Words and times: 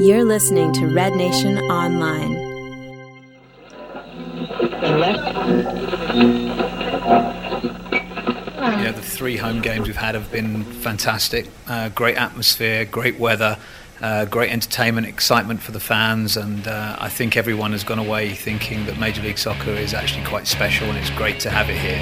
You're 0.00 0.24
listening 0.24 0.72
to 0.74 0.86
Red 0.86 1.14
Nation 1.14 1.58
Online. 1.58 2.32
You 8.78 8.84
know, 8.84 8.92
the 8.92 9.02
three 9.02 9.36
home 9.36 9.60
games 9.60 9.86
we've 9.86 9.96
had 9.96 10.14
have 10.14 10.32
been 10.32 10.64
fantastic. 10.64 11.48
Uh, 11.66 11.90
great 11.90 12.16
atmosphere, 12.16 12.84
great 12.84 13.18
weather, 13.18 13.58
uh, 14.00 14.24
great 14.24 14.50
entertainment, 14.50 15.06
excitement 15.06 15.60
for 15.60 15.72
the 15.72 15.80
fans, 15.80 16.36
and 16.36 16.66
uh, 16.66 16.96
I 16.98 17.08
think 17.10 17.36
everyone 17.36 17.72
has 17.72 17.84
gone 17.84 17.98
away 17.98 18.30
thinking 18.30 18.86
that 18.86 18.98
Major 18.98 19.20
League 19.22 19.38
Soccer 19.38 19.72
is 19.72 19.92
actually 19.92 20.24
quite 20.24 20.46
special, 20.46 20.88
and 20.88 20.96
it's 20.96 21.10
great 21.10 21.40
to 21.40 21.50
have 21.50 21.68
it 21.68 21.76
here. 21.76 22.00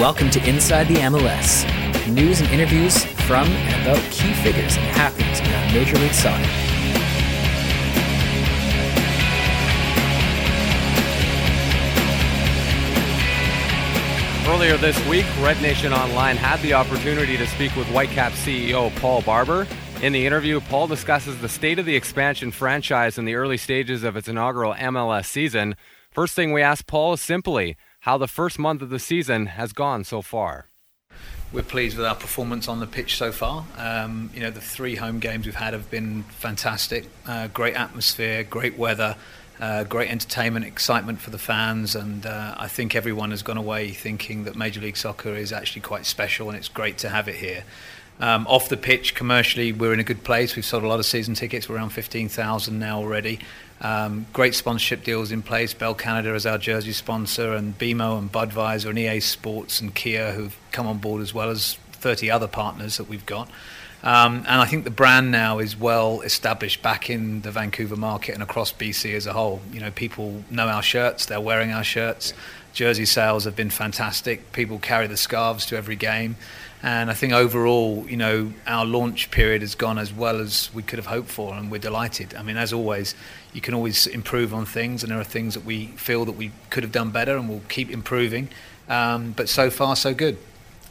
Welcome 0.00 0.30
to 0.30 0.48
Inside 0.48 0.88
the 0.88 0.96
MLS. 0.96 1.66
News 2.08 2.40
and 2.40 2.48
interviews 2.50 3.04
from 3.28 3.46
and 3.46 3.82
about 3.82 4.02
key 4.10 4.32
figures 4.32 4.78
and 4.78 4.86
happenings 4.96 5.38
around 5.40 5.74
Major 5.74 5.96
League 5.96 6.14
Soccer. 6.14 6.42
Earlier 14.48 14.78
this 14.78 14.98
week, 15.06 15.26
Red 15.42 15.60
Nation 15.60 15.92
Online 15.92 16.38
had 16.38 16.58
the 16.62 16.72
opportunity 16.72 17.36
to 17.36 17.46
speak 17.46 17.76
with 17.76 17.86
Whitecap 17.88 18.30
CEO 18.30 18.96
Paul 18.96 19.20
Barber. 19.20 19.66
In 20.00 20.14
the 20.14 20.24
interview, 20.24 20.58
Paul 20.60 20.86
discusses 20.86 21.38
the 21.38 21.50
state 21.50 21.78
of 21.78 21.84
the 21.84 21.96
expansion 21.96 22.50
franchise 22.50 23.18
in 23.18 23.26
the 23.26 23.34
early 23.34 23.58
stages 23.58 24.04
of 24.04 24.16
its 24.16 24.28
inaugural 24.28 24.72
MLS 24.72 25.26
season. 25.26 25.76
First 26.10 26.34
thing 26.34 26.54
we 26.54 26.62
asked 26.62 26.86
Paul 26.86 27.12
is 27.12 27.20
simply 27.20 27.76
how 28.00 28.16
the 28.16 28.26
first 28.26 28.58
month 28.58 28.80
of 28.80 28.88
the 28.88 28.98
season 28.98 29.44
has 29.46 29.74
gone 29.74 30.02
so 30.02 30.22
far. 30.22 30.68
We're 31.50 31.62
pleased 31.62 31.96
with 31.96 32.04
our 32.04 32.14
performance 32.14 32.68
on 32.68 32.78
the 32.78 32.86
pitch 32.86 33.16
so 33.16 33.32
far. 33.32 33.64
Um, 33.78 34.28
you 34.34 34.40
know, 34.40 34.50
the 34.50 34.60
three 34.60 34.96
home 34.96 35.18
games 35.18 35.46
we've 35.46 35.54
had 35.54 35.72
have 35.72 35.90
been 35.90 36.24
fantastic. 36.24 37.06
Uh, 37.26 37.48
great 37.48 37.74
atmosphere, 37.74 38.44
great 38.44 38.76
weather, 38.76 39.16
uh, 39.58 39.84
great 39.84 40.10
entertainment, 40.10 40.66
excitement 40.66 41.22
for 41.22 41.30
the 41.30 41.38
fans, 41.38 41.96
and 41.96 42.26
uh, 42.26 42.54
I 42.58 42.68
think 42.68 42.94
everyone 42.94 43.30
has 43.30 43.42
gone 43.42 43.56
away 43.56 43.92
thinking 43.92 44.44
that 44.44 44.56
Major 44.56 44.82
League 44.82 44.98
Soccer 44.98 45.34
is 45.34 45.50
actually 45.50 45.80
quite 45.80 46.04
special, 46.04 46.50
and 46.50 46.58
it's 46.58 46.68
great 46.68 46.98
to 46.98 47.08
have 47.08 47.28
it 47.28 47.36
here. 47.36 47.64
Um, 48.20 48.46
off 48.48 48.68
the 48.68 48.76
pitch, 48.76 49.14
commercially, 49.14 49.72
we're 49.72 49.92
in 49.92 50.00
a 50.00 50.04
good 50.04 50.24
place. 50.24 50.56
We've 50.56 50.64
sold 50.64 50.82
a 50.82 50.88
lot 50.88 50.98
of 50.98 51.06
season 51.06 51.34
tickets. 51.34 51.68
We're 51.68 51.76
around 51.76 51.90
15,000 51.90 52.78
now 52.78 52.98
already. 52.98 53.38
Um, 53.80 54.26
great 54.32 54.54
sponsorship 54.54 55.04
deals 55.04 55.30
in 55.30 55.42
place. 55.42 55.72
Bell 55.72 55.94
Canada 55.94 56.34
is 56.34 56.44
our 56.44 56.58
jersey 56.58 56.92
sponsor, 56.92 57.54
and 57.54 57.78
BMO 57.78 58.18
and 58.18 58.30
Budweiser 58.32 58.90
and 58.90 58.98
EA 58.98 59.20
Sports 59.20 59.80
and 59.80 59.94
Kia 59.94 60.32
who've 60.32 60.56
come 60.72 60.86
on 60.86 60.98
board 60.98 61.22
as 61.22 61.32
well 61.32 61.50
as 61.50 61.74
30 61.92 62.30
other 62.30 62.48
partners 62.48 62.96
that 62.96 63.08
we've 63.08 63.26
got. 63.26 63.48
Um, 64.02 64.38
and 64.38 64.60
I 64.60 64.64
think 64.64 64.84
the 64.84 64.90
brand 64.90 65.32
now 65.32 65.58
is 65.58 65.76
well 65.76 66.20
established 66.20 66.82
back 66.82 67.10
in 67.10 67.40
the 67.42 67.50
Vancouver 67.50 67.96
market 67.96 68.34
and 68.34 68.42
across 68.42 68.72
BC 68.72 69.14
as 69.14 69.26
a 69.26 69.32
whole. 69.32 69.60
You 69.72 69.80
know, 69.80 69.90
people 69.90 70.44
know 70.50 70.68
our 70.68 70.82
shirts, 70.82 71.26
they're 71.26 71.40
wearing 71.40 71.72
our 71.72 71.84
shirts. 71.84 72.32
Jersey 72.72 73.06
sales 73.06 73.44
have 73.44 73.56
been 73.56 73.70
fantastic. 73.70 74.52
People 74.52 74.78
carry 74.78 75.08
the 75.08 75.16
scarves 75.16 75.66
to 75.66 75.76
every 75.76 75.96
game. 75.96 76.36
And 76.82 77.10
I 77.10 77.14
think 77.14 77.32
overall, 77.32 78.06
you 78.08 78.16
know, 78.16 78.52
our 78.66 78.86
launch 78.86 79.30
period 79.32 79.62
has 79.62 79.74
gone 79.74 79.98
as 79.98 80.12
well 80.12 80.40
as 80.40 80.70
we 80.72 80.82
could 80.82 80.98
have 80.98 81.06
hoped 81.06 81.28
for, 81.28 81.54
and 81.54 81.70
we're 81.70 81.78
delighted. 81.78 82.34
I 82.34 82.42
mean, 82.42 82.56
as 82.56 82.72
always, 82.72 83.16
you 83.52 83.60
can 83.60 83.74
always 83.74 84.06
improve 84.06 84.54
on 84.54 84.64
things, 84.64 85.02
and 85.02 85.10
there 85.10 85.18
are 85.18 85.24
things 85.24 85.54
that 85.54 85.64
we 85.64 85.86
feel 85.88 86.24
that 86.24 86.36
we 86.36 86.52
could 86.70 86.84
have 86.84 86.92
done 86.92 87.10
better, 87.10 87.36
and 87.36 87.48
we'll 87.48 87.62
keep 87.68 87.90
improving. 87.90 88.48
Um, 88.88 89.32
but 89.32 89.48
so 89.48 89.70
far, 89.70 89.96
so 89.96 90.14
good. 90.14 90.38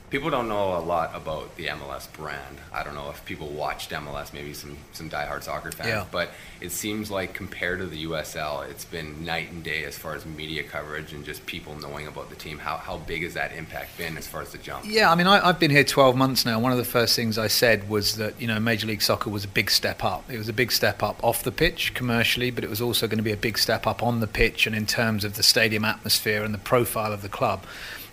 People 0.10 0.30
don't 0.30 0.48
know 0.48 0.78
a 0.78 0.80
lot 0.80 1.12
about 1.14 1.54
the 1.58 1.66
MLS 1.68 2.10
brand. 2.14 2.60
I 2.72 2.82
don't 2.82 2.96
know 2.96 3.10
if 3.10 3.26
people 3.26 3.50
watched 3.50 3.92
MLS, 3.92 4.32
maybe 4.34 4.54
some 4.54 4.78
some 4.94 5.10
diehard 5.10 5.44
soccer 5.44 5.70
fans, 5.70 5.90
Yeah. 5.90 6.06
but 6.10 6.30
it 6.62 6.72
seems 6.72 7.12
like 7.12 7.34
compared 7.34 7.80
to 7.80 7.88
the 7.88 8.06
USL, 8.06 8.62
it's 8.70 8.86
been 8.86 9.26
night 9.26 9.52
and 9.52 9.62
day 9.66 9.84
as 9.84 9.98
far 9.98 10.16
as 10.16 10.26
media 10.26 10.64
coverage 10.64 11.12
and 11.12 11.26
just 11.26 11.46
people 11.46 11.76
knowing 11.76 12.08
about 12.08 12.30
the 12.30 12.38
team. 12.38 12.58
How 12.60 12.78
how 12.78 12.96
big 13.00 13.24
has 13.24 13.34
that 13.34 13.52
impact 13.52 13.98
been 13.98 14.18
as 14.18 14.26
far 14.26 14.42
as 14.42 14.54
the 14.54 14.60
jump? 14.60 14.86
Yeah, 14.88 15.12
I 15.12 15.16
mean, 15.16 15.28
I, 15.28 15.46
I've 15.46 15.60
been 15.60 15.72
here 15.72 15.84
12 15.84 16.16
months 16.16 16.46
now. 16.46 16.58
One 16.58 16.72
of 16.72 16.78
the 16.78 16.86
first 16.86 17.14
things 17.14 17.38
I 17.38 17.48
said 17.48 17.90
was 17.90 18.16
that, 18.16 18.40
you 18.40 18.48
know, 18.48 18.62
Major 18.62 18.88
League 18.88 19.02
Soccer 19.02 19.30
was 19.30 19.44
a 19.44 19.50
big 19.50 19.70
step 19.70 20.06
up. 20.06 20.32
It 20.32 20.38
was 20.38 20.48
a 20.48 20.54
big 20.54 20.72
step 20.72 21.04
up 21.04 21.22
off 21.22 21.44
the 21.44 21.52
pitch 21.52 21.94
commercially, 21.94 22.50
but 22.50 22.64
it 22.64 22.70
was 22.70 22.80
also 22.80 23.08
going 23.08 23.18
to 23.18 23.24
be 23.24 23.34
a 23.34 23.38
big 23.38 23.58
step 23.58 23.86
up 23.86 24.02
on 24.02 24.22
the 24.22 24.28
pitch 24.28 24.68
and 24.68 24.74
in 24.76 24.86
terms 24.86 25.26
of 25.26 25.36
the 25.36 25.44
stadium 25.44 25.84
atmosphere 25.84 26.46
and 26.46 26.54
the 26.54 26.58
profile 26.60 27.12
of 27.12 27.22
the 27.22 27.30
club. 27.30 27.66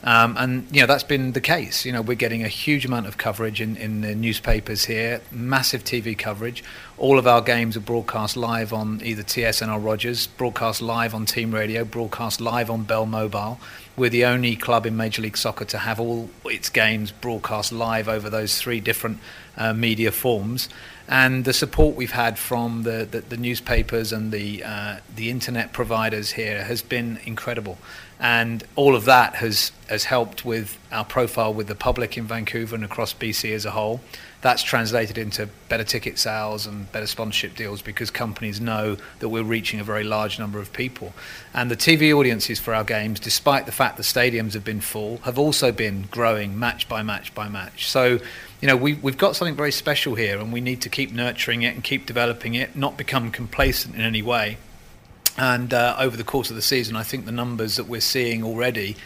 Um, 0.05 0.37
and, 0.39 0.67
you 0.71 0.83
know, 0.83 0.87
that's 0.87 1.03
been 1.03 1.33
the 1.33 1.41
case. 1.41 1.87
You 1.87 1.93
know, 1.93 2.03
we're 2.03 2.15
getting 2.15 2.45
a 2.45 2.49
huge 2.49 2.85
amount 2.85 3.07
of 3.07 3.17
coverage 3.17 3.59
in, 3.63 3.75
in 3.79 4.03
the 4.03 4.15
newspapers 4.15 4.85
here, 4.85 5.23
massive 5.33 5.83
TV 5.83 6.17
coverage. 6.17 6.63
All 6.99 7.19
of 7.19 7.27
our 7.27 7.41
games 7.41 7.75
are 7.75 7.81
broadcast 7.81 8.37
live 8.37 8.75
on 8.75 9.01
either 9.03 9.23
TSN 9.23 9.75
or 9.75 9.79
Rogers, 9.79 10.27
broadcast 10.27 10.83
live 10.83 11.15
on 11.15 11.25
Team 11.25 11.55
Radio, 11.55 11.85
broadcast 11.87 12.39
live 12.39 12.71
on 12.71 12.83
Bell 12.83 13.07
Mobile. 13.07 13.59
We're 13.97 14.11
the 14.11 14.27
only 14.27 14.57
club 14.57 14.85
in 14.85 14.95
Major 14.95 15.23
League 15.23 15.39
Soccer 15.39 15.65
to 15.65 15.79
have 15.79 15.99
all 15.99 16.29
its 16.45 16.69
games 16.69 17.11
broadcast 17.11 17.73
live 17.73 18.07
over 18.07 18.29
those 18.29 18.61
three 18.61 18.81
different 18.81 19.21
uh, 19.57 19.73
media 19.73 20.13
forms. 20.13 20.69
And 21.09 21.45
the 21.45 21.53
support 21.53 21.97
we've 21.97 22.13
had 22.13 22.39
from 22.39 22.83
the, 22.83 23.07
the, 23.11 23.21
the 23.21 23.37
newspapers 23.37 24.13
and 24.13 24.33
the, 24.33 24.65
uh, 24.65 24.97
the 25.15 25.31
internet 25.31 25.73
providers 25.73 26.33
here 26.33 26.65
has 26.65 26.83
been 26.83 27.21
incredible. 27.25 27.79
And 28.21 28.65
all 28.77 28.95
of 28.95 29.05
that 29.07 29.37
has, 29.37 29.73
has 29.89 30.05
helped 30.05 30.45
with 30.45 30.79
our 30.93 31.05
profile 31.05 31.53
with 31.53 31.67
the 31.67 31.75
public 31.75 32.17
in 32.17 32.27
Vancouver 32.27 32.75
and 32.75 32.85
across 32.85 33.13
BC 33.13 33.53
as 33.53 33.65
a 33.65 33.73
whole. 33.73 34.01
That's 34.41 34.63
translated 34.63 35.17
into 35.17 35.49
better 35.71 35.85
ticket 35.85 36.19
sales 36.19 36.67
and 36.67 36.91
better 36.93 37.07
sponsorship 37.07 37.57
deals 37.57 37.81
because 37.81 38.11
companies 38.11 38.61
know 38.61 38.99
that 39.21 39.31
we're 39.31 39.43
reaching 39.43 39.81
a 39.81 39.85
very 39.85 40.05
large 40.05 40.39
number 40.39 40.59
of 40.59 40.71
people. 40.73 41.15
And 41.55 41.71
the 41.71 41.77
TV 41.77 42.15
audiences 42.15 42.61
for 42.61 42.75
our 42.75 42.85
games, 42.85 43.19
despite 43.21 43.65
the 43.65 43.73
fact 43.73 43.97
the 43.97 44.03
stadiums 44.03 44.53
have 44.53 44.63
been 44.63 44.83
full, 44.83 45.17
have 45.19 45.39
also 45.39 45.73
been 45.73 46.09
growing 46.11 46.59
match 46.59 46.89
by 46.91 47.03
match 47.03 47.35
by 47.35 47.49
match. 47.49 47.89
So, 47.89 48.21
you 48.61 48.69
know, 48.69 48.77
we, 48.77 48.95
we've 48.95 49.17
got 49.17 49.35
something 49.35 49.57
very 49.57 49.73
special 49.73 50.15
here 50.15 50.39
and 50.39 50.53
we 50.53 50.61
need 50.61 50.83
to 50.83 50.91
keep 50.91 51.11
nurturing 51.11 51.63
it 51.63 51.75
and 51.75 51.83
keep 51.83 52.05
developing 52.05 52.55
it, 52.55 52.77
not 52.77 52.99
become 52.99 53.31
complacent 53.31 53.95
in 53.95 54.03
any 54.03 54.21
way. 54.21 54.59
And 55.37 55.75
uh, 55.75 55.97
over 55.99 56.17
the 56.17 56.25
course 56.25 56.51
of 56.51 56.57
the 56.57 56.63
season, 56.63 56.97
I 56.97 57.03
think 57.03 57.25
the 57.25 57.33
numbers 57.33 57.77
that 57.77 57.85
we're 57.85 58.01
seeing 58.01 58.45
already, 58.45 58.97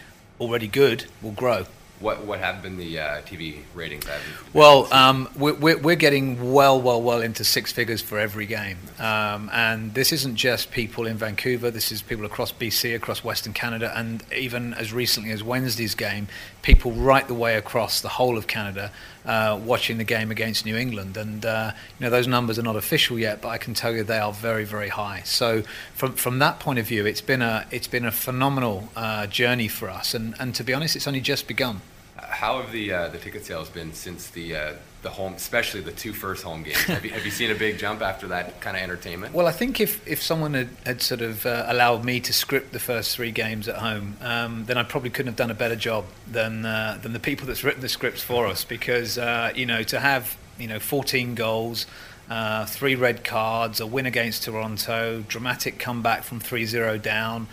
already 0.40 0.68
good, 0.68 1.06
will 1.22 1.32
grow. 1.32 1.66
What 2.00 2.24
what 2.24 2.38
have 2.38 2.62
been 2.62 2.76
the 2.76 2.96
uh, 3.00 3.22
TV 3.22 3.62
ratings? 3.74 4.04
That 4.06 4.20
have 4.20 4.52
been 4.52 4.60
Well, 4.60 4.92
um, 4.92 5.28
we're, 5.36 5.54
we're 5.54 5.78
we're 5.78 5.96
getting 5.96 6.52
well, 6.52 6.80
well, 6.80 7.02
well 7.02 7.20
into 7.20 7.42
six 7.42 7.72
figures 7.72 8.00
for 8.00 8.20
every 8.20 8.46
game. 8.46 8.78
Um, 9.00 9.50
and 9.52 9.94
this 9.94 10.12
isn't 10.12 10.36
just 10.36 10.70
people 10.70 11.08
in 11.08 11.16
Vancouver, 11.16 11.72
this 11.72 11.90
is 11.90 12.00
people 12.00 12.24
across 12.24 12.52
BC, 12.52 12.94
across 12.94 13.24
Western 13.24 13.52
Canada, 13.52 13.92
and 13.96 14.22
even 14.32 14.74
as 14.74 14.92
recently 14.92 15.32
as 15.32 15.42
Wednesday's 15.42 15.96
game, 15.96 16.28
people 16.62 16.92
right 16.92 17.26
the 17.26 17.34
way 17.34 17.56
across 17.56 18.00
the 18.00 18.10
whole 18.10 18.38
of 18.38 18.46
Canada 18.46 18.92
uh, 19.28 19.60
watching 19.62 19.98
the 19.98 20.04
game 20.04 20.30
against 20.32 20.64
New 20.64 20.76
England. 20.76 21.16
And, 21.16 21.44
uh, 21.44 21.72
you 21.98 22.04
know, 22.04 22.10
those 22.10 22.26
numbers 22.26 22.58
are 22.58 22.62
not 22.62 22.76
official 22.76 23.18
yet, 23.18 23.40
but 23.42 23.50
I 23.50 23.58
can 23.58 23.74
tell 23.74 23.92
you 23.94 24.02
they 24.02 24.18
are 24.18 24.32
very, 24.32 24.64
very 24.64 24.88
high. 24.88 25.20
So 25.24 25.62
from, 25.94 26.14
from 26.14 26.38
that 26.38 26.58
point 26.58 26.78
of 26.78 26.86
view, 26.86 27.06
it's 27.06 27.20
been 27.20 27.42
a, 27.42 27.66
it's 27.70 27.88
been 27.88 28.06
a 28.06 28.10
phenomenal 28.10 28.88
uh, 28.96 29.26
journey 29.26 29.68
for 29.68 29.90
us. 29.90 30.14
And, 30.14 30.34
and 30.40 30.54
to 30.54 30.64
be 30.64 30.72
honest, 30.72 30.96
it's 30.96 31.06
only 31.06 31.20
just 31.20 31.46
begun. 31.46 31.82
How 32.16 32.60
have 32.60 32.72
the 32.72 32.92
uh, 32.92 33.08
the 33.08 33.18
ticket 33.18 33.46
sales 33.46 33.68
been 33.68 33.92
since 33.92 34.28
the 34.30 34.56
uh, 34.56 34.72
the 35.02 35.10
home, 35.10 35.34
especially 35.34 35.80
the 35.80 35.92
two 35.92 36.12
first 36.12 36.42
home 36.42 36.62
games? 36.62 36.82
have, 36.84 37.04
you, 37.04 37.10
have 37.10 37.24
you 37.24 37.30
seen 37.30 37.50
a 37.50 37.54
big 37.54 37.78
jump 37.78 38.02
after 38.02 38.26
that 38.28 38.60
kind 38.60 38.76
of 38.76 38.82
entertainment? 38.82 39.34
Well, 39.34 39.46
I 39.46 39.52
think 39.52 39.80
if, 39.80 40.06
if 40.06 40.22
someone 40.22 40.54
had, 40.54 40.68
had 40.84 41.02
sort 41.02 41.20
of 41.20 41.46
uh, 41.46 41.66
allowed 41.68 42.04
me 42.04 42.20
to 42.20 42.32
script 42.32 42.72
the 42.72 42.78
first 42.80 43.14
three 43.14 43.30
games 43.30 43.68
at 43.68 43.76
home, 43.76 44.16
um, 44.20 44.64
then 44.66 44.76
I 44.76 44.82
probably 44.82 45.10
couldn't 45.10 45.28
have 45.28 45.36
done 45.36 45.50
a 45.50 45.54
better 45.54 45.76
job 45.76 46.04
than 46.30 46.64
uh, 46.64 46.98
than 47.02 47.12
the 47.12 47.20
people 47.20 47.46
that's 47.46 47.64
written 47.64 47.80
the 47.80 47.88
scripts 47.88 48.22
for 48.22 48.46
us. 48.46 48.64
Because 48.64 49.18
uh, 49.18 49.52
you 49.54 49.66
know, 49.66 49.82
to 49.84 50.00
have 50.00 50.36
you 50.58 50.66
know 50.66 50.78
14 50.78 51.34
goals, 51.34 51.86
uh, 52.30 52.66
three 52.66 52.94
red 52.94 53.24
cards, 53.24 53.80
a 53.80 53.86
win 53.86 54.06
against 54.06 54.44
Toronto, 54.44 55.24
dramatic 55.28 55.78
comeback 55.78 56.24
from 56.24 56.40
3-0 56.40 57.00
down. 57.00 57.46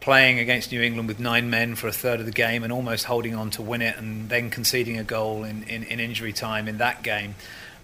Playing 0.00 0.38
against 0.38 0.72
New 0.72 0.80
England 0.80 1.08
with 1.08 1.20
nine 1.20 1.50
men 1.50 1.74
for 1.74 1.86
a 1.86 1.92
third 1.92 2.20
of 2.20 2.26
the 2.26 2.32
game 2.32 2.64
and 2.64 2.72
almost 2.72 3.04
holding 3.04 3.34
on 3.34 3.50
to 3.50 3.62
win 3.62 3.82
it, 3.82 3.96
and 3.98 4.28
then 4.28 4.48
conceding 4.48 4.98
a 4.98 5.04
goal 5.04 5.44
in, 5.44 5.62
in, 5.64 5.84
in 5.84 6.00
injury 6.00 6.32
time 6.32 6.68
in 6.68 6.78
that 6.78 7.02
game. 7.02 7.34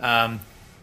Um, 0.01 0.41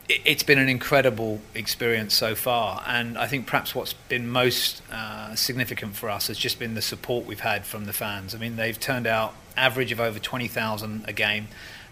it, 0.08 0.22
it's 0.26 0.44
been 0.44 0.60
an 0.60 0.70
incredible 0.70 1.42
experience 1.56 2.14
so 2.14 2.36
far, 2.36 2.84
and 2.88 3.18
I 3.18 3.28
think 3.28 3.48
perhaps 3.48 3.74
what's 3.74 3.94
been 3.94 4.30
most 4.30 4.84
uh, 4.92 5.36
significant 5.36 5.96
for 5.96 6.10
us 6.10 6.28
has 6.28 6.38
just 6.38 6.60
been 6.60 6.76
the 6.76 6.82
support 6.82 7.26
we've 7.26 7.40
had 7.40 7.66
from 7.66 7.86
the 7.86 7.94
fans. 7.94 8.36
I 8.36 8.38
mean, 8.38 8.56
they've 8.56 8.80
turned 8.80 9.08
out 9.08 9.34
average 9.58 9.92
of 9.92 10.00
over 10.00 10.20
20,000 10.20 11.06
a 11.08 11.14
game. 11.14 11.48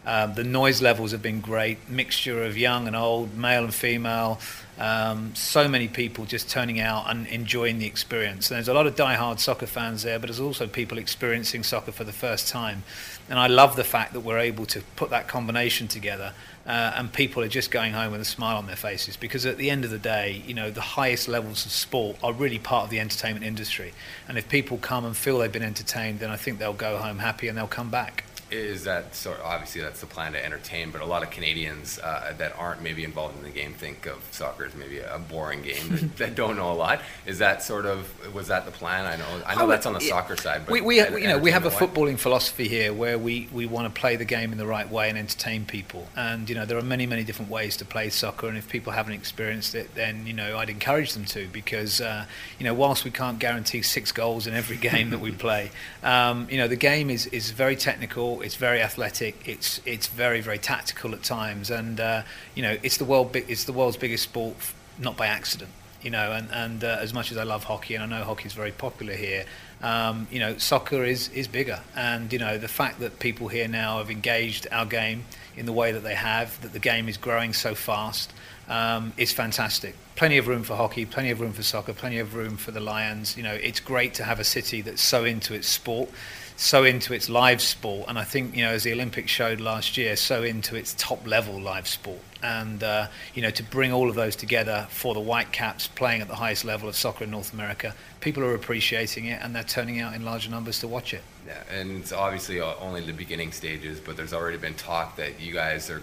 Um, 0.06 0.34
the 0.34 0.44
noise 0.44 0.82
levels 0.82 1.12
have 1.12 1.22
been 1.22 1.42
great, 1.42 1.88
mixture 1.88 2.44
of 2.44 2.58
young 2.58 2.88
and 2.88 2.96
old, 2.96 3.38
male 3.38 3.64
and 3.64 3.74
female. 3.74 4.40
Um, 4.80 5.36
so 5.36 5.68
many 5.68 5.88
people 5.88 6.26
just 6.26 6.50
turning 6.50 6.80
out 6.80 7.06
and 7.08 7.28
enjoying 7.28 7.78
the 7.78 7.86
experience. 7.86 8.50
And 8.50 8.56
there's 8.56 8.68
a 8.68 8.74
lot 8.74 8.88
of 8.88 8.96
die-hard 8.96 9.40
soccer 9.40 9.68
fans 9.68 10.02
there, 10.02 10.18
but 10.18 10.26
there's 10.28 10.40
also 10.40 10.66
people 10.66 10.98
experiencing 10.98 11.62
soccer 11.62 11.92
for 11.92 12.04
the 12.04 12.12
first 12.12 12.48
time. 12.48 12.84
And 13.30 13.38
I 13.38 13.46
love 13.46 13.76
the 13.76 13.84
fact 13.84 14.14
that 14.14 14.22
we're 14.22 14.40
able 14.40 14.66
to 14.68 14.82
put 14.96 15.12
that 15.12 15.28
combination 15.28 15.88
together 15.88 16.34
uh, 16.66 16.94
and 16.96 17.14
people 17.14 17.44
are 17.44 17.48
just 17.48 17.70
going 17.70 17.94
home 17.94 18.12
with 18.12 18.22
a 18.22 18.26
smile 18.26 18.58
on 18.58 18.66
their 18.66 18.76
faces 18.76 19.18
because 19.18 19.46
at 19.46 19.58
the 19.58 19.70
end 19.70 19.86
of 19.86 19.92
the 19.92 20.00
day, 20.00 20.42
you 20.48 20.54
know, 20.56 20.72
the 20.72 20.82
highest 20.82 21.28
levels 21.28 21.66
of 21.66 21.72
sport 21.72 22.18
are 22.24 22.34
really 22.34 22.60
part 22.60 22.86
of 22.86 22.90
the 22.90 23.00
entertainment 23.00 23.46
industry. 23.46 23.94
And 24.28 24.38
if 24.38 24.50
people 24.50 24.78
come 24.80 25.06
and 25.06 25.16
feel 25.16 25.38
they've 25.38 25.52
been 25.52 25.62
entertained, 25.62 26.20
then 26.20 26.32
I 26.32 26.38
think 26.38 26.58
they'll 26.58 26.74
go 26.74 26.98
home 26.98 27.20
happy 27.20 27.48
and 27.48 27.58
they'll 27.58 27.68
come 27.68 27.92
back 27.92 28.26
is 28.52 28.84
that 28.84 29.16
so 29.16 29.36
obviously 29.44 29.82
that's 29.82 30.02
the 30.02 30.06
plan 30.06 30.34
to 30.34 30.44
entertain, 30.44 30.92
but 30.92 31.02
a 31.02 31.06
lot 31.06 31.24
of 31.24 31.32
Canadians 31.32 32.00
uh, 32.00 32.34
that 32.38 32.54
aren't 32.58 32.82
maybe 32.82 33.04
involved 33.04 33.38
in 33.38 33.44
the 33.44 33.50
game 33.50 33.74
think 33.74 34.06
of 34.06 34.22
soccer 34.32 34.66
as 34.66 34.76
maybe 34.76 35.00
a 35.00 35.20
boring 35.20 35.62
game 35.62 35.90
that, 35.90 36.18
that, 36.18 36.36
don't 36.36 36.58
know 36.58 36.72
a 36.72 36.74
lot. 36.74 37.02
Is 37.26 37.40
that 37.40 37.64
sort 37.64 37.86
of 37.86 38.10
was 38.34 38.48
that 38.48 38.66
the 38.66 38.72
plan? 38.72 39.06
I 39.06 39.16
know 39.16 39.44
I 39.46 39.56
know 39.56 39.64
oh, 39.64 39.68
that's 39.68 39.86
on 39.86 39.94
the 39.94 40.02
soccer 40.02 40.36
side, 40.36 40.64
but 40.66 40.74
we, 40.74 40.82
we 40.82 40.98
you 40.98 41.28
know 41.28 41.38
we 41.38 41.52
have 41.52 41.66
a 41.66 41.70
footballing 41.70 42.20
philosophy 42.20 42.68
here 42.68 42.94
where 42.94 43.18
we, 43.18 43.48
we 43.52 43.66
want 43.66 43.94
to 43.94 44.00
play 44.00 44.18
the 44.18 44.26
game 44.26 44.52
in 44.52 44.58
the 44.58 44.68
right 44.68 44.90
way 44.90 45.10
and 45.10 45.18
entertain 45.18 45.66
people. 45.66 46.08
And 46.16 46.50
you 46.50 46.56
know 46.56 46.66
there 46.66 46.78
are 46.78 46.84
many 46.84 47.06
many 47.06 47.24
different 47.24 47.50
ways 47.50 47.78
to 47.78 47.86
play 47.86 48.10
soccer, 48.10 48.48
and 48.48 48.58
if 48.58 48.68
people 48.70 48.92
haven't 48.92 49.14
experienced 49.14 49.76
it, 49.76 49.96
then 49.96 50.28
you 50.28 50.34
know 50.34 50.58
I'd 50.58 50.70
encourage 50.70 51.14
them 51.14 51.26
to 51.26 51.48
because 51.48 52.02
uh, 52.02 52.26
you 52.60 52.66
know 52.66 52.74
whilst 52.74 53.06
we 53.06 53.12
can't 53.12 53.40
guarantee 53.40 53.82
six 53.82 54.12
goals 54.12 54.46
in 54.46 54.54
every 54.54 54.78
game 54.92 55.12
that 55.12 55.20
we 55.20 55.32
play, 55.32 55.72
um, 56.04 56.48
you 56.52 56.58
know 56.58 56.68
the 56.68 56.76
game 56.76 57.10
is 57.10 57.28
is 57.28 57.52
very 57.52 57.78
technical 57.78 58.41
it's 58.42 58.56
very 58.56 58.82
athletic. 58.82 59.48
It's 59.48 59.82
it's 59.86 60.08
very 60.08 60.42
very 60.42 60.58
tactical 60.58 61.14
at 61.14 61.24
times, 61.24 61.70
and 61.70 62.00
uh, 62.00 62.24
you 62.56 62.64
know 62.64 62.78
it's 62.84 62.98
the 62.98 63.06
world 63.06 63.36
it's 63.36 63.66
the 63.66 63.74
world's 63.74 63.98
biggest 63.98 64.24
sport, 64.24 64.56
not 65.00 65.18
by 65.18 65.28
accident. 65.28 65.72
You 66.02 66.10
know, 66.10 66.32
and 66.32 66.50
and 66.52 66.84
uh, 66.84 66.98
as 67.00 67.14
much 67.14 67.32
as 67.32 67.38
I 67.38 67.44
love 67.44 67.64
hockey, 67.64 67.96
and 67.96 68.04
I 68.04 68.08
know 68.08 68.24
hockey 68.24 68.48
is 68.48 68.54
very 68.54 68.72
popular 68.72 69.14
here, 69.14 69.46
um, 69.84 70.28
you 70.32 70.40
know, 70.40 70.58
soccer 70.58 71.04
is 71.04 71.30
is 71.30 71.48
bigger, 71.48 71.80
and 71.96 72.32
you 72.32 72.40
know 72.40 72.58
the 72.58 72.68
fact 72.68 73.00
that 73.00 73.20
people 73.20 73.48
here 73.48 73.68
now 73.68 73.98
have 73.98 74.12
engaged 74.12 74.68
our 74.72 74.86
game 74.86 75.26
in 75.58 75.66
the 75.66 75.74
way 75.74 75.92
that 75.92 76.04
they 76.04 76.16
have, 76.16 76.60
that 76.62 76.74
the 76.74 76.80
game 76.80 77.10
is 77.10 77.18
growing 77.18 77.54
so 77.54 77.74
fast, 77.74 78.32
um, 78.70 79.12
is 79.18 79.32
fantastic. 79.32 79.96
Plenty 80.16 80.38
of 80.38 80.48
room 80.48 80.64
for 80.64 80.76
hockey, 80.76 81.06
plenty 81.06 81.32
of 81.32 81.42
room 81.42 81.52
for 81.52 81.64
soccer, 81.64 81.94
plenty 81.94 82.20
of 82.20 82.36
room 82.36 82.58
for 82.58 82.72
the 82.72 82.80
Lions. 82.80 83.36
You 83.36 83.44
know, 83.44 83.54
it's 83.54 83.80
great 83.80 84.14
to 84.16 84.24
have 84.24 84.40
a 84.40 84.44
city 84.44 84.82
that's 84.82 85.02
so 85.02 85.26
into 85.26 85.54
its 85.54 85.68
sport 85.68 86.10
so 86.56 86.84
into 86.84 87.14
its 87.14 87.30
live 87.30 87.62
sport, 87.62 88.06
and 88.08 88.18
I 88.18 88.24
think 88.24 88.56
you 88.56 88.64
know 88.64 88.72
as 88.72 88.84
the 88.84 88.94
Olympics 88.94 89.32
showed 89.32 89.60
last 89.60 89.98
year, 89.98 90.16
so 90.16 90.44
into 90.44 90.76
its 90.76 90.94
top 90.98 91.26
level 91.26 91.60
live 91.60 91.88
sport, 91.88 92.20
and 92.44 92.84
uh, 92.84 93.08
you 93.34 93.42
know 93.42 93.52
to 93.52 93.64
bring 93.64 93.92
all 93.92 94.10
of 94.10 94.16
those 94.16 94.36
together 94.36 94.88
for 94.90 95.14
the 95.14 95.20
Whitecaps 95.20 95.88
playing 95.88 96.22
at 96.22 96.28
the 96.28 96.36
highest 96.36 96.66
level 96.66 96.88
of 96.88 96.96
soccer 96.96 97.24
in 97.24 97.32
North 97.32 97.54
America, 97.54 97.96
people 98.20 98.44
are 98.44 98.56
appreciating 98.56 99.26
it 99.26 99.42
and 99.42 99.56
they're 99.56 99.64
turning 99.64 100.00
out 100.00 100.14
in 100.14 100.24
larger 100.24 100.50
numbers 100.50 100.80
to 100.80 100.88
watch 100.88 101.14
it. 101.14 101.24
Yeah, 101.46 101.62
and 101.72 101.98
it's 101.98 102.12
obviously 102.12 102.62
only 102.62 103.02
the 103.06 103.14
beginning 103.14 103.52
stages, 103.52 104.00
but 104.00 104.16
there's 104.18 104.34
already 104.34 104.58
been 104.58 104.76
talk 104.76 105.16
that 105.18 105.40
you 105.40 105.54
guys 105.54 105.90
are 105.90 106.02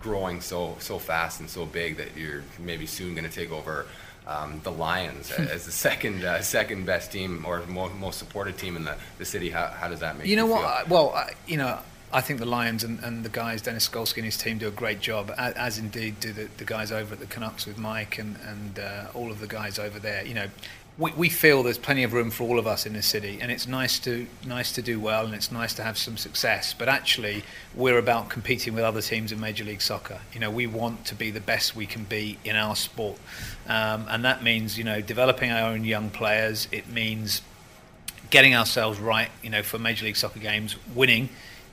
growing 0.00 0.40
so 0.40 0.76
so 0.78 0.98
fast 0.98 1.40
and 1.40 1.50
so 1.50 1.66
big 1.66 1.96
that 1.96 2.16
you're 2.16 2.44
maybe 2.58 2.86
soon 2.86 3.14
going 3.14 3.28
to 3.28 3.34
take 3.34 3.50
over 3.50 3.86
um, 4.28 4.60
the 4.62 4.70
Lions 4.70 5.30
as 5.38 5.64
the 5.64 5.72
second 5.72 6.24
uh, 6.24 6.40
second 6.42 6.86
best 6.86 7.10
team 7.10 7.44
or 7.46 7.64
most, 7.66 7.94
most 7.94 8.18
supported 8.18 8.56
team 8.58 8.76
in 8.76 8.84
the, 8.84 8.96
the 9.18 9.24
city. 9.24 9.50
How, 9.50 9.66
how 9.68 9.88
does 9.88 10.00
that 10.00 10.16
make 10.16 10.26
you, 10.26 10.30
you 10.32 10.36
know 10.36 10.46
what? 10.46 10.86
Feel? 10.86 10.94
Well, 10.94 11.10
I, 11.14 11.32
you 11.46 11.56
know. 11.56 11.78
I 12.10 12.22
think 12.22 12.38
the 12.38 12.46
Lions 12.46 12.84
and, 12.84 13.00
and 13.00 13.22
the 13.22 13.28
guys, 13.28 13.60
Dennis 13.60 13.86
Skulsky 13.86 14.16
and 14.16 14.24
his 14.24 14.38
team, 14.38 14.56
do 14.56 14.66
a 14.66 14.70
great 14.70 15.00
job, 15.00 15.30
as, 15.36 15.52
as 15.52 15.78
indeed 15.78 16.18
do 16.20 16.32
the, 16.32 16.48
the 16.56 16.64
guys 16.64 16.90
over 16.90 17.12
at 17.12 17.20
the 17.20 17.26
Canucks 17.26 17.66
with 17.66 17.76
Mike 17.76 18.16
and, 18.16 18.38
and 18.46 18.78
uh, 18.78 19.08
all 19.12 19.30
of 19.30 19.40
the 19.40 19.46
guys 19.46 19.78
over 19.78 19.98
there. 19.98 20.24
You 20.24 20.32
know, 20.32 20.46
we, 20.98 21.12
we 21.12 21.28
feel 21.28 21.62
there's 21.62 21.78
plenty 21.78 22.02
of 22.02 22.12
room 22.12 22.30
for 22.30 22.42
all 22.44 22.58
of 22.58 22.66
us 22.66 22.84
in 22.84 22.92
this 22.92 23.06
city, 23.06 23.38
and 23.40 23.52
it's 23.52 23.68
nice 23.68 24.00
to 24.00 24.26
nice 24.44 24.72
to 24.72 24.82
do 24.82 24.98
well, 24.98 25.24
and 25.24 25.34
it's 25.34 25.52
nice 25.52 25.72
to 25.74 25.84
have 25.84 25.96
some 25.96 26.16
success. 26.16 26.74
But 26.74 26.88
actually, 26.88 27.44
we're 27.74 27.98
about 27.98 28.28
competing 28.28 28.74
with 28.74 28.82
other 28.82 29.00
teams 29.00 29.30
in 29.30 29.38
Major 29.38 29.64
League 29.64 29.80
Soccer. 29.80 30.20
You 30.32 30.40
know, 30.40 30.50
we 30.50 30.66
want 30.66 31.04
to 31.06 31.14
be 31.14 31.30
the 31.30 31.40
best 31.40 31.76
we 31.76 31.86
can 31.86 32.04
be 32.04 32.38
in 32.44 32.56
our 32.56 32.74
sport, 32.74 33.18
um, 33.68 34.06
and 34.08 34.24
that 34.24 34.42
means 34.42 34.76
you 34.76 34.84
know 34.84 35.00
developing 35.00 35.52
our 35.52 35.70
own 35.70 35.84
young 35.84 36.10
players. 36.10 36.66
It 36.72 36.88
means 36.88 37.42
getting 38.30 38.56
ourselves 38.56 38.98
right. 38.98 39.30
You 39.40 39.50
know, 39.50 39.62
for 39.62 39.78
Major 39.78 40.04
League 40.04 40.16
Soccer 40.16 40.40
games, 40.40 40.76
winning 40.94 41.28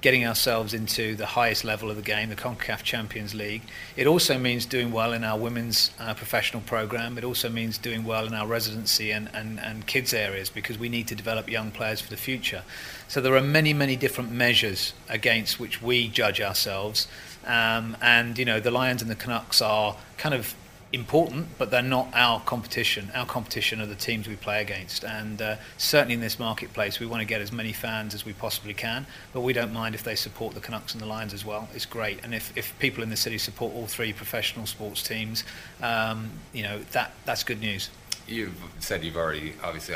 getting 0.05 0.27
ourselves 0.27 0.75
into 0.75 1.15
the 1.15 1.25
highest 1.25 1.63
level 1.63 1.89
of 1.89 1.95
the 1.95 2.01
game, 2.03 2.29
the 2.29 2.35
CONCACAF 2.35 2.83
Champions 2.83 3.33
League. 3.33 3.63
It 3.97 4.05
also 4.05 4.37
means 4.37 4.67
doing 4.67 4.91
well 4.91 5.13
in 5.13 5.23
our 5.23 5.35
women's 5.35 5.89
uh, 5.99 6.13
professional 6.13 6.61
program. 6.61 7.17
It 7.17 7.23
also 7.23 7.49
means 7.49 7.79
doing 7.79 8.03
well 8.03 8.27
in 8.27 8.35
our 8.35 8.45
residency 8.45 9.09
and, 9.09 9.31
and, 9.33 9.59
and 9.59 9.87
kids 9.87 10.13
areas 10.13 10.51
because 10.51 10.77
we 10.77 10.89
need 10.89 11.07
to 11.07 11.15
develop 11.15 11.49
young 11.49 11.71
players 11.71 12.01
for 12.01 12.11
the 12.11 12.17
future. 12.17 12.61
So 13.07 13.19
there 13.19 13.35
are 13.35 13.41
many, 13.41 13.73
many 13.73 13.95
different 13.95 14.31
measures 14.31 14.93
against 15.09 15.59
which 15.59 15.81
we 15.81 16.07
judge 16.07 16.39
ourselves. 16.39 17.07
Um, 17.43 17.97
and, 17.99 18.37
you 18.37 18.45
know, 18.45 18.59
the 18.59 18.69
Lions 18.69 19.01
and 19.01 19.09
the 19.09 19.15
Canucks 19.15 19.59
are 19.59 19.97
kind 20.19 20.35
of 20.35 20.53
important, 20.95 21.47
but 21.57 21.69
they're 21.69 21.81
not 21.81 22.07
our 22.13 22.39
competition. 22.39 23.11
Our 23.13 23.25
competition 23.25 23.81
are 23.81 23.85
the 23.85 23.95
teams 23.95 24.27
we 24.27 24.35
play 24.35 24.61
against. 24.61 25.03
And 25.03 25.41
uh, 25.41 25.57
certainly 25.77 26.15
in 26.15 26.21
this 26.21 26.39
marketplace, 26.39 26.99
we 26.99 27.05
want 27.05 27.21
to 27.21 27.27
get 27.27 27.41
as 27.41 27.51
many 27.51 27.73
fans 27.73 28.15
as 28.15 28.25
we 28.25 28.33
possibly 28.33 28.73
can, 28.73 29.05
but 29.33 29.41
we 29.41 29.53
don't 29.53 29.73
mind 29.73 29.93
if 29.93 30.03
they 30.03 30.15
support 30.15 30.55
the 30.55 30.61
Canucks 30.61 30.93
and 30.93 31.01
the 31.01 31.05
Lions 31.05 31.33
as 31.33 31.45
well. 31.45 31.67
It's 31.75 31.85
great. 31.85 32.23
And 32.23 32.33
if, 32.33 32.57
if 32.57 32.77
people 32.79 33.03
in 33.03 33.09
the 33.09 33.17
city 33.17 33.37
support 33.37 33.73
all 33.75 33.85
three 33.85 34.13
professional 34.13 34.65
sports 34.65 35.03
teams, 35.03 35.43
um, 35.83 36.31
you 36.53 36.63
know, 36.63 36.79
that, 36.93 37.11
that's 37.25 37.43
good 37.43 37.59
news. 37.59 37.89
You've 38.27 38.59
said 38.79 39.03
you've 39.03 39.17
already 39.17 39.53
obviously 39.63 39.93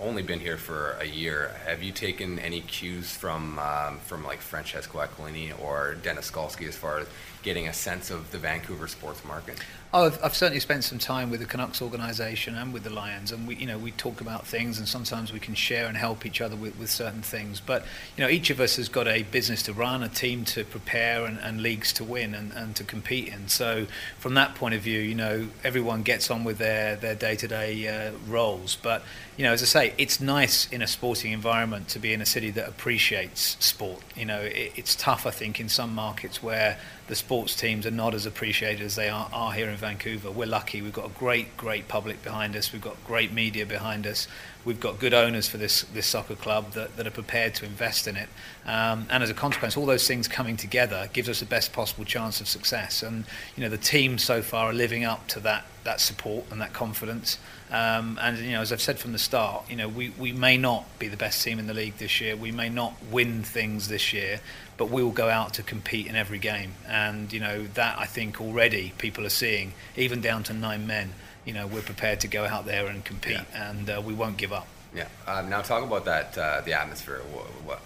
only 0.00 0.24
been 0.24 0.40
here 0.40 0.56
for 0.56 0.96
a 1.00 1.04
year. 1.04 1.54
Have 1.66 1.84
you 1.84 1.92
taken 1.92 2.40
any 2.40 2.62
cues 2.62 3.14
from 3.14 3.60
um, 3.60 4.00
from 4.00 4.24
like 4.24 4.40
Francesco 4.40 4.98
Aquilini 4.98 5.52
or 5.62 5.94
Dennis 6.02 6.28
Skulsky 6.28 6.66
as 6.66 6.74
far 6.74 6.98
as 6.98 7.06
getting 7.42 7.68
a 7.68 7.72
sense 7.72 8.10
of 8.10 8.30
the 8.30 8.38
Vancouver 8.38 8.88
sports 8.88 9.24
market? 9.24 9.58
Oh, 9.92 10.06
I've, 10.06 10.24
I've, 10.24 10.36
certainly 10.36 10.60
spent 10.60 10.84
some 10.84 10.98
time 11.00 11.30
with 11.30 11.40
the 11.40 11.46
Canucks 11.46 11.82
organisation 11.82 12.54
and 12.54 12.72
with 12.72 12.84
the 12.84 12.90
Lions, 12.90 13.32
and 13.32 13.48
we, 13.48 13.56
you 13.56 13.66
know, 13.66 13.76
we 13.76 13.90
talk 13.90 14.20
about 14.20 14.46
things, 14.46 14.78
and 14.78 14.86
sometimes 14.86 15.32
we 15.32 15.40
can 15.40 15.56
share 15.56 15.86
and 15.86 15.96
help 15.96 16.24
each 16.24 16.40
other 16.40 16.54
with, 16.54 16.78
with 16.78 16.90
certain 16.90 17.22
things. 17.22 17.58
But 17.58 17.84
you 18.16 18.22
know, 18.22 18.30
each 18.30 18.50
of 18.50 18.60
us 18.60 18.76
has 18.76 18.88
got 18.88 19.08
a 19.08 19.24
business 19.24 19.64
to 19.64 19.72
run, 19.72 20.04
a 20.04 20.08
team 20.08 20.44
to 20.44 20.62
prepare, 20.62 21.24
and, 21.24 21.38
and 21.40 21.60
leagues 21.60 21.92
to 21.94 22.04
win 22.04 22.36
and, 22.36 22.52
and 22.52 22.76
to 22.76 22.84
compete 22.84 23.26
in. 23.26 23.48
So, 23.48 23.86
from 24.20 24.34
that 24.34 24.54
point 24.54 24.76
of 24.76 24.80
view, 24.80 25.00
you 25.00 25.16
know, 25.16 25.48
everyone 25.64 26.02
gets 26.02 26.30
on 26.30 26.44
with 26.44 26.58
their 26.58 26.94
their 26.94 27.16
day-to-day 27.16 27.88
uh, 27.88 28.12
roles. 28.28 28.76
But 28.76 29.02
you 29.36 29.44
know, 29.44 29.52
as 29.52 29.60
I 29.60 29.66
say, 29.66 29.94
it's 29.98 30.20
nice 30.20 30.70
in 30.70 30.82
a 30.82 30.86
sporting 30.86 31.32
environment 31.32 31.88
to 31.88 31.98
be 31.98 32.12
in 32.12 32.20
a 32.20 32.26
city 32.26 32.52
that 32.52 32.68
appreciates 32.68 33.56
sport. 33.58 34.02
You 34.14 34.26
know, 34.26 34.40
it, 34.40 34.72
it's 34.76 34.94
tough, 34.94 35.26
I 35.26 35.32
think, 35.32 35.58
in 35.58 35.68
some 35.68 35.96
markets 35.96 36.40
where 36.40 36.78
the 37.10 37.16
sports 37.16 37.56
teams 37.56 37.86
are 37.86 37.90
not 37.90 38.14
as 38.14 38.24
appreciated 38.24 38.86
as 38.86 38.94
they 38.94 39.08
are, 39.08 39.28
are 39.32 39.52
here 39.52 39.68
in 39.68 39.76
Vancouver. 39.76 40.30
We're 40.30 40.46
lucky. 40.46 40.80
We've 40.80 40.92
got 40.92 41.06
a 41.06 41.18
great, 41.18 41.56
great 41.56 41.88
public 41.88 42.22
behind 42.22 42.54
us. 42.54 42.72
We've 42.72 42.80
got 42.80 43.04
great 43.04 43.32
media 43.32 43.66
behind 43.66 44.06
us. 44.06 44.28
We've 44.64 44.78
got 44.78 45.00
good 45.00 45.12
owners 45.12 45.48
for 45.48 45.58
this, 45.58 45.82
this 45.92 46.06
soccer 46.06 46.36
club 46.36 46.70
that, 46.74 46.96
that 46.96 47.08
are 47.08 47.10
prepared 47.10 47.56
to 47.56 47.64
invest 47.64 48.06
in 48.06 48.16
it. 48.16 48.28
Um, 48.64 49.08
and 49.10 49.24
as 49.24 49.30
a 49.30 49.34
consequence, 49.34 49.76
all 49.76 49.86
those 49.86 50.06
things 50.06 50.28
coming 50.28 50.56
together 50.56 51.10
gives 51.12 51.28
us 51.28 51.40
the 51.40 51.46
best 51.46 51.72
possible 51.72 52.04
chance 52.04 52.40
of 52.40 52.46
success. 52.46 53.02
And, 53.02 53.24
you 53.56 53.64
know, 53.64 53.70
the 53.70 53.78
team 53.78 54.16
so 54.16 54.40
far 54.40 54.66
are 54.66 54.72
living 54.72 55.02
up 55.02 55.26
to 55.28 55.40
that, 55.40 55.64
that 55.82 56.00
support 56.00 56.44
and 56.52 56.60
that 56.60 56.72
confidence. 56.72 57.38
Um, 57.72 58.18
and, 58.20 58.38
you 58.38 58.52
know, 58.52 58.60
as 58.60 58.72
I've 58.72 58.82
said 58.82 58.98
from 58.98 59.12
the 59.12 59.18
start, 59.18 59.68
you 59.68 59.76
know, 59.76 59.88
we, 59.88 60.10
we 60.10 60.32
may 60.32 60.56
not 60.56 60.86
be 61.00 61.08
the 61.08 61.16
best 61.16 61.42
team 61.42 61.58
in 61.58 61.66
the 61.66 61.74
league 61.74 61.96
this 61.98 62.20
year. 62.20 62.36
We 62.36 62.52
may 62.52 62.68
not 62.68 62.94
win 63.10 63.42
things 63.42 63.88
this 63.88 64.12
year 64.12 64.40
but 64.80 64.88
we 64.88 65.02
will 65.02 65.10
go 65.10 65.28
out 65.28 65.52
to 65.52 65.62
compete 65.62 66.06
in 66.06 66.16
every 66.16 66.38
game. 66.38 66.72
And, 66.88 67.30
you 67.30 67.38
know, 67.38 67.64
that 67.74 67.98
I 67.98 68.06
think 68.06 68.40
already 68.40 68.94
people 68.96 69.26
are 69.26 69.36
seeing, 69.44 69.74
even 69.94 70.22
down 70.22 70.42
to 70.44 70.54
nine 70.54 70.86
men, 70.86 71.12
you 71.44 71.52
know, 71.52 71.66
we're 71.66 71.82
prepared 71.82 72.20
to 72.20 72.28
go 72.28 72.46
out 72.46 72.64
there 72.64 72.86
and 72.86 73.04
compete 73.04 73.34
yeah. 73.34 73.70
and 73.70 73.90
uh, 73.90 74.00
we 74.02 74.14
won't 74.14 74.38
give 74.38 74.54
up. 74.54 74.66
Yeah. 74.94 75.08
Um, 75.26 75.50
now 75.50 75.60
talk 75.60 75.84
about 75.84 76.06
that, 76.06 76.38
uh, 76.38 76.62
the 76.62 76.72
atmosphere. 76.72 77.20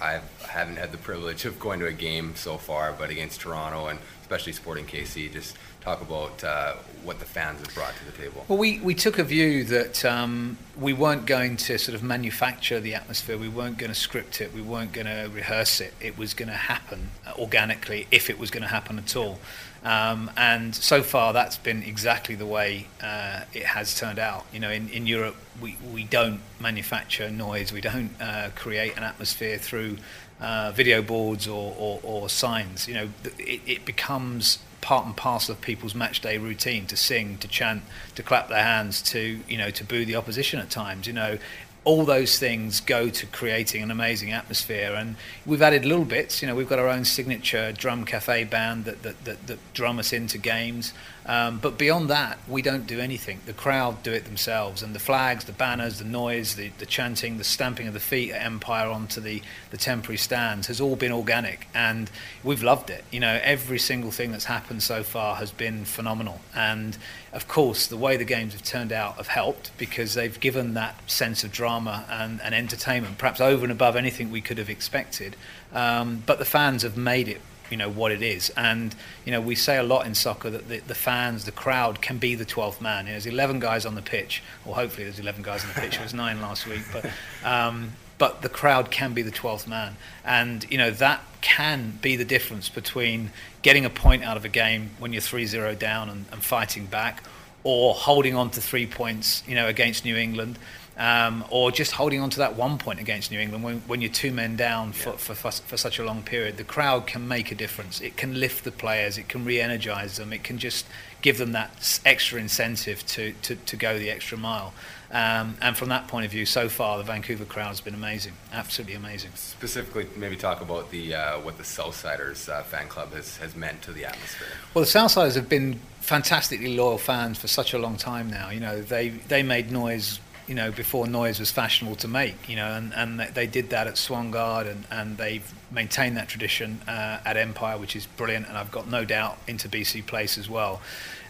I 0.01 0.21
haven't 0.47 0.77
had 0.77 0.93
the 0.93 0.99
privilege 0.99 1.45
of 1.47 1.59
going 1.59 1.81
to 1.81 1.87
a 1.87 1.93
game 1.93 2.37
so 2.37 2.59
far, 2.59 2.93
but 2.97 3.11
against 3.11 3.41
Toronto 3.41 3.89
and 3.89 3.99
especially 4.23 4.53
Sporting 4.53 4.87
KC, 4.87 5.33
just 5.33 5.57
talk 5.85 6.01
about 6.01 6.43
uh, 6.43 6.75
what 7.03 7.19
the 7.19 7.27
fans 7.27 7.61
have 7.61 7.75
brought 7.75 7.95
to 7.97 8.05
the 8.07 8.13
table. 8.13 8.45
Well, 8.49 8.59
we, 8.59 8.81
we 8.81 8.95
took 8.95 9.19
a 9.19 9.25
view 9.25 9.65
that 9.65 10.03
um, 10.05 10.57
we 10.79 10.95
weren't 10.95 11.27
going 11.27 11.59
to 11.59 11.79
sort 11.79 11.95
of 11.95 12.03
manufacture 12.03 12.81
the 12.81 12.95
atmosphere, 12.95 13.37
we 13.37 13.51
weren't 13.51 13.77
going 13.77 13.93
to 13.93 13.99
script 13.99 14.41
it, 14.41 14.55
we 14.55 14.63
weren't 14.63 14.93
going 14.93 15.07
to 15.07 15.31
rehearse 15.33 15.81
it. 15.81 15.93
It 16.01 16.17
was 16.17 16.33
going 16.33 16.49
to 16.49 16.55
happen 16.55 17.11
organically 17.39 18.07
if 18.11 18.31
it 18.31 18.39
was 18.39 18.51
going 18.51 18.63
to 18.63 18.69
happen 18.69 18.99
at 18.99 19.15
all. 19.15 19.39
Um, 19.85 20.31
and 20.39 20.75
so 20.75 21.03
far, 21.03 21.35
that's 21.35 21.59
been 21.59 21.83
exactly 21.83 22.35
the 22.35 22.47
way 22.47 22.87
uh, 23.03 23.43
it 23.53 23.65
has 23.65 23.95
turned 23.95 24.19
out. 24.19 24.47
You 24.51 24.61
know, 24.61 24.71
in, 24.71 24.89
in 24.89 25.07
Europe, 25.07 25.37
we, 25.61 25.77
we 25.93 26.05
don't 26.05 26.41
manufacture 26.59 27.31
noise, 27.31 27.71
we 27.71 27.83
don't 27.83 28.11
uh, 28.19 28.49
create 28.57 28.97
an 28.97 29.03
atmosphere 29.03 29.59
through 29.59 29.99
uh, 30.41 30.73
video 30.75 31.03
boards 31.03 31.47
or, 31.47 31.75
or, 31.79 32.01
or, 32.03 32.29
signs. 32.31 32.89
You 32.89 32.95
know, 32.95 33.09
it, 33.39 33.61
it 33.67 33.85
becomes 33.85 34.59
part 34.85 35.07
and 35.07 35.17
parcel 35.17 35.55
of 35.55 35.63
people's 35.63 35.95
match 35.95 36.21
day 36.21 36.37
routine 36.37 36.87
to 36.87 36.97
sing, 36.97 37.39
to 37.39 37.49
chant, 37.49 37.83
to 38.15 38.23
clap 38.23 38.51
their 38.51 38.63
hands, 38.63 39.01
to 39.01 39.41
you 39.49 39.57
know, 39.57 39.71
to 39.71 39.83
boo 39.83 40.05
the 40.05 40.15
opposition 40.15 40.61
at 40.61 40.69
times. 40.69 41.07
You 41.07 41.15
know, 41.15 41.39
all 41.85 42.05
those 42.05 42.39
things 42.39 42.81
go 42.81 43.11
to 43.11 43.27
creating 43.27 43.83
an 43.83 43.91
amazing 43.91 44.33
atmosphere. 44.33 44.95
And 44.95 45.17
we've 45.45 45.61
added 45.61 45.85
little 45.85 46.07
bits. 46.07 46.41
You 46.41 46.49
know, 46.49 46.55
we've 46.55 46.69
got 46.69 46.79
our 46.79 46.89
own 46.89 47.05
signature 47.05 47.73
drum 47.73 48.05
cafe 48.05 48.45
band 48.45 48.87
that, 48.87 49.03
that, 49.03 49.25
that, 49.25 49.47
that 49.47 49.59
drum 49.75 49.99
us 49.99 50.13
into 50.13 50.39
games. 50.39 50.95
Um, 51.27 51.59
but 51.59 51.79
beyond 51.79 52.11
that, 52.11 52.39
we 52.49 52.61
don't 52.61 52.87
do 52.87 53.01
anything. 53.01 53.41
The 53.47 53.55
crowd 53.55 54.03
do 54.03 54.13
it 54.13 54.25
themselves. 54.25 54.83
And 54.83 54.95
the 54.95 54.99
flags, 54.99 55.45
the 55.45 55.53
banners, 55.53 55.99
the 55.99 56.05
noise, 56.05 56.55
the, 56.55 56.71
the 56.79 56.87
chanting, 56.87 57.39
the 57.39 57.45
stamping 57.45 57.87
of 57.87 57.95
the 57.95 58.01
feet 58.01 58.33
at 58.33 58.43
Empire 58.43 58.89
onto 58.89 59.21
the, 59.21 59.43
the 59.71 59.77
temporary 59.77 60.19
stands 60.19 60.67
has 60.67 60.81
all 60.81 60.97
been 60.97 61.13
organic. 61.13 61.69
And 61.75 62.11
we've 62.43 62.63
loved 62.63 62.91
it. 62.91 63.05
You 63.11 63.21
know, 63.21 63.41
every 63.43 63.79
single 63.79 64.11
thing 64.11 64.33
that's 64.33 64.45
happened 64.45 64.83
so 64.83 65.03
far 65.03 65.37
has 65.37 65.51
been 65.51 65.85
phenomenal. 65.85 66.41
And 66.55 66.97
of 67.33 67.49
course, 67.49 67.87
the 67.87 67.97
way 67.97 68.17
the 68.17 68.25
games 68.25 68.53
have 68.53 68.63
turned 68.63 68.93
out 68.93 69.17
have 69.17 69.29
helped 69.29 69.77
because 69.79 70.15
they've 70.15 70.39
given 70.39 70.75
that 70.75 70.95
sense 71.11 71.43
of 71.43 71.53
drama 71.75 72.05
and, 72.09 72.41
and 72.43 72.55
entertainment, 72.55 73.19
perhaps 73.19 73.41
over 73.41 73.65
and 73.65 73.73
above 73.73 73.97
anything 73.97 74.31
we 74.31 74.41
could 74.41 74.59
have 74.59 74.71
expected. 74.71 75.37
Um, 75.73 76.23
but 76.25 76.39
the 76.39 76.45
fans 76.45 76.83
have 76.83 76.97
made 76.97 77.29
it 77.29 77.41
you 77.71 77.79
know 77.79 77.89
what 77.89 78.13
it 78.13 78.23
is. 78.23 78.51
And 78.57 78.95
you 79.25 79.33
know 79.33 79.41
we 79.41 79.55
say 79.55 79.79
a 79.79 79.83
lot 79.83 80.07
in 80.07 80.15
soccer 80.15 80.51
that 80.51 80.69
the, 80.69 80.79
the 80.81 80.95
fans 80.95 81.45
the 81.45 81.53
crowd 81.53 82.03
can 82.03 82.19
be 82.19 82.35
the 82.35 82.45
12th 82.45 82.81
man. 82.81 83.07
There's 83.07 83.27
11 83.27 83.59
guys 83.59 83.87
on 83.87 83.95
the 83.95 84.03
pitch. 84.03 84.43
Or 84.67 84.75
hopefully 84.75 85.05
there's 85.05 85.19
11 85.19 85.43
guys 85.43 85.63
on 85.65 85.69
the 85.75 85.81
pitch. 85.81 85.97
It 85.97 86.03
was 86.03 86.15
nine 86.15 86.41
last 86.41 86.67
week. 86.67 86.83
But 86.93 87.11
um, 87.45 87.93
but 88.19 88.43
the 88.43 88.49
crowd 88.49 88.91
can 88.91 89.13
be 89.13 89.23
the 89.23 89.33
12th 89.33 89.67
man. 89.67 89.97
And 90.25 90.67
you 90.71 90.79
know 90.79 90.91
that 90.91 91.23
can 91.41 91.99
be 92.03 92.17
the 92.17 92.25
difference 92.25 92.69
between 92.69 93.31
getting 93.63 93.85
a 93.85 93.91
point 93.91 94.23
out 94.23 94.37
of 94.37 94.45
a 94.45 94.51
game 94.51 94.91
when 94.99 95.13
you're 95.13 95.23
3-0 95.23 95.79
down 95.79 96.11
and, 96.11 96.27
and 96.31 96.43
fighting 96.45 96.87
back 96.87 97.25
or 97.65 97.95
holding 97.95 98.35
on 98.37 98.51
to 98.51 98.61
three 98.61 98.87
points 98.87 99.43
you 99.49 99.55
know 99.55 99.67
against 99.67 100.05
New 100.05 100.17
England 100.17 100.59
um, 100.97 101.45
or 101.51 101.73
just 101.73 101.93
holding 101.93 102.21
on 102.21 102.31
to 102.31 102.39
that 102.39 102.57
one 102.57 102.79
point 102.79 103.01
against 103.01 103.31
New 103.31 103.41
England 103.41 103.65
when, 103.65 103.79
when 103.81 104.01
you're 104.01 104.13
two 104.13 104.31
men 104.31 104.57
down 104.57 104.93
for, 104.93 105.11
yeah. 105.11 105.17
for, 105.17 105.35
for, 105.35 105.51
for, 105.51 105.77
such 105.77 105.99
a 105.99 106.05
long 106.05 106.23
period. 106.23 106.57
The 106.57 106.65
crowd 106.65 107.07
can 107.07 107.27
make 107.27 107.51
a 107.51 107.55
difference. 107.55 108.01
It 108.01 108.17
can 108.17 108.39
lift 108.39 108.65
the 108.65 108.71
players, 108.71 109.19
it 109.19 109.29
can 109.29 109.45
re 109.45 109.61
energize 109.61 110.17
them, 110.17 110.33
it 110.33 110.45
can 110.45 110.59
just 110.59 110.87
give 111.21 111.39
them 111.39 111.53
that 111.53 112.01
extra 112.05 112.39
incentive 112.39 113.05
to, 113.07 113.33
to, 113.43 113.57
to 113.57 113.77
go 113.77 113.99
the 113.99 114.11
extra 114.11 114.39
mile. 114.39 114.73
Um, 115.11 115.57
and 115.61 115.77
from 115.77 115.91
that 115.91 116.09
point 116.09 116.27
of 116.27 116.33
view, 116.33 116.45
so 116.45 116.69
far 116.69 116.99
the 116.99 117.05
Vancouver 117.05 117.45
crowd 117.45 117.69
has 117.69 117.81
been 117.81 117.95
amazing, 117.95 118.33
absolutely 118.53 118.97
amazing. 118.97 119.31
Specifically, 119.35 120.07
maybe 120.17 120.37
talk 120.37 120.61
about 120.61 120.91
the 120.91 121.15
uh, 121.15 121.41
what 121.41 121.57
the 121.57 121.63
Southsiders 121.63 122.49
uh, 122.49 122.63
fan 122.65 122.89
club 122.89 123.13
has, 123.13 123.37
has 123.37 123.55
meant 123.55 123.81
to 123.83 123.93
the 123.93 124.05
atmosphere. 124.05 124.49
Well, 124.75 124.85
the 124.85 124.91
Southsiders 124.91 125.37
have 125.37 125.49
been 125.49 125.79
fantastically 126.01 126.77
loyal 126.77 126.99
fans 126.99 127.39
for 127.39 127.47
such 127.47 127.75
a 127.75 127.79
long 127.79 127.97
time 127.97 128.29
now. 128.29 128.51
You 128.51 128.61
know, 128.61 128.81
they 128.81 129.11
they 129.11 129.45
made 129.45 129.71
noise 129.71 130.19
you 130.47 130.55
know, 130.55 130.71
before 130.71 131.07
noise 131.07 131.41
was 131.41 131.51
fashionable 131.51 131.97
to 131.97 132.09
make, 132.09 132.49
you 132.49 132.57
know, 132.57 132.73
and, 132.73 132.93
and 132.95 133.21
they 133.21 133.47
did 133.47 133.71
that 133.71 133.87
at 133.87 133.95
Swangard 133.95 134.71
and, 134.71 134.85
and 134.91 135.17
they've 135.17 135.53
maintained 135.71 136.17
that 136.17 136.29
tradition 136.29 136.81
uh, 136.87 137.21
at 137.25 137.37
Empire, 137.37 137.79
which 137.79 137.97
is 137.97 138.07
brilliant, 138.07 138.49
and 138.49 138.59
I've 138.59 138.71
got 138.71 138.89
no 138.89 139.05
doubt 139.05 139.39
into 139.47 139.69
BC 139.69 140.07
Place 140.07 140.37
as 140.37 140.49
well. 140.49 140.83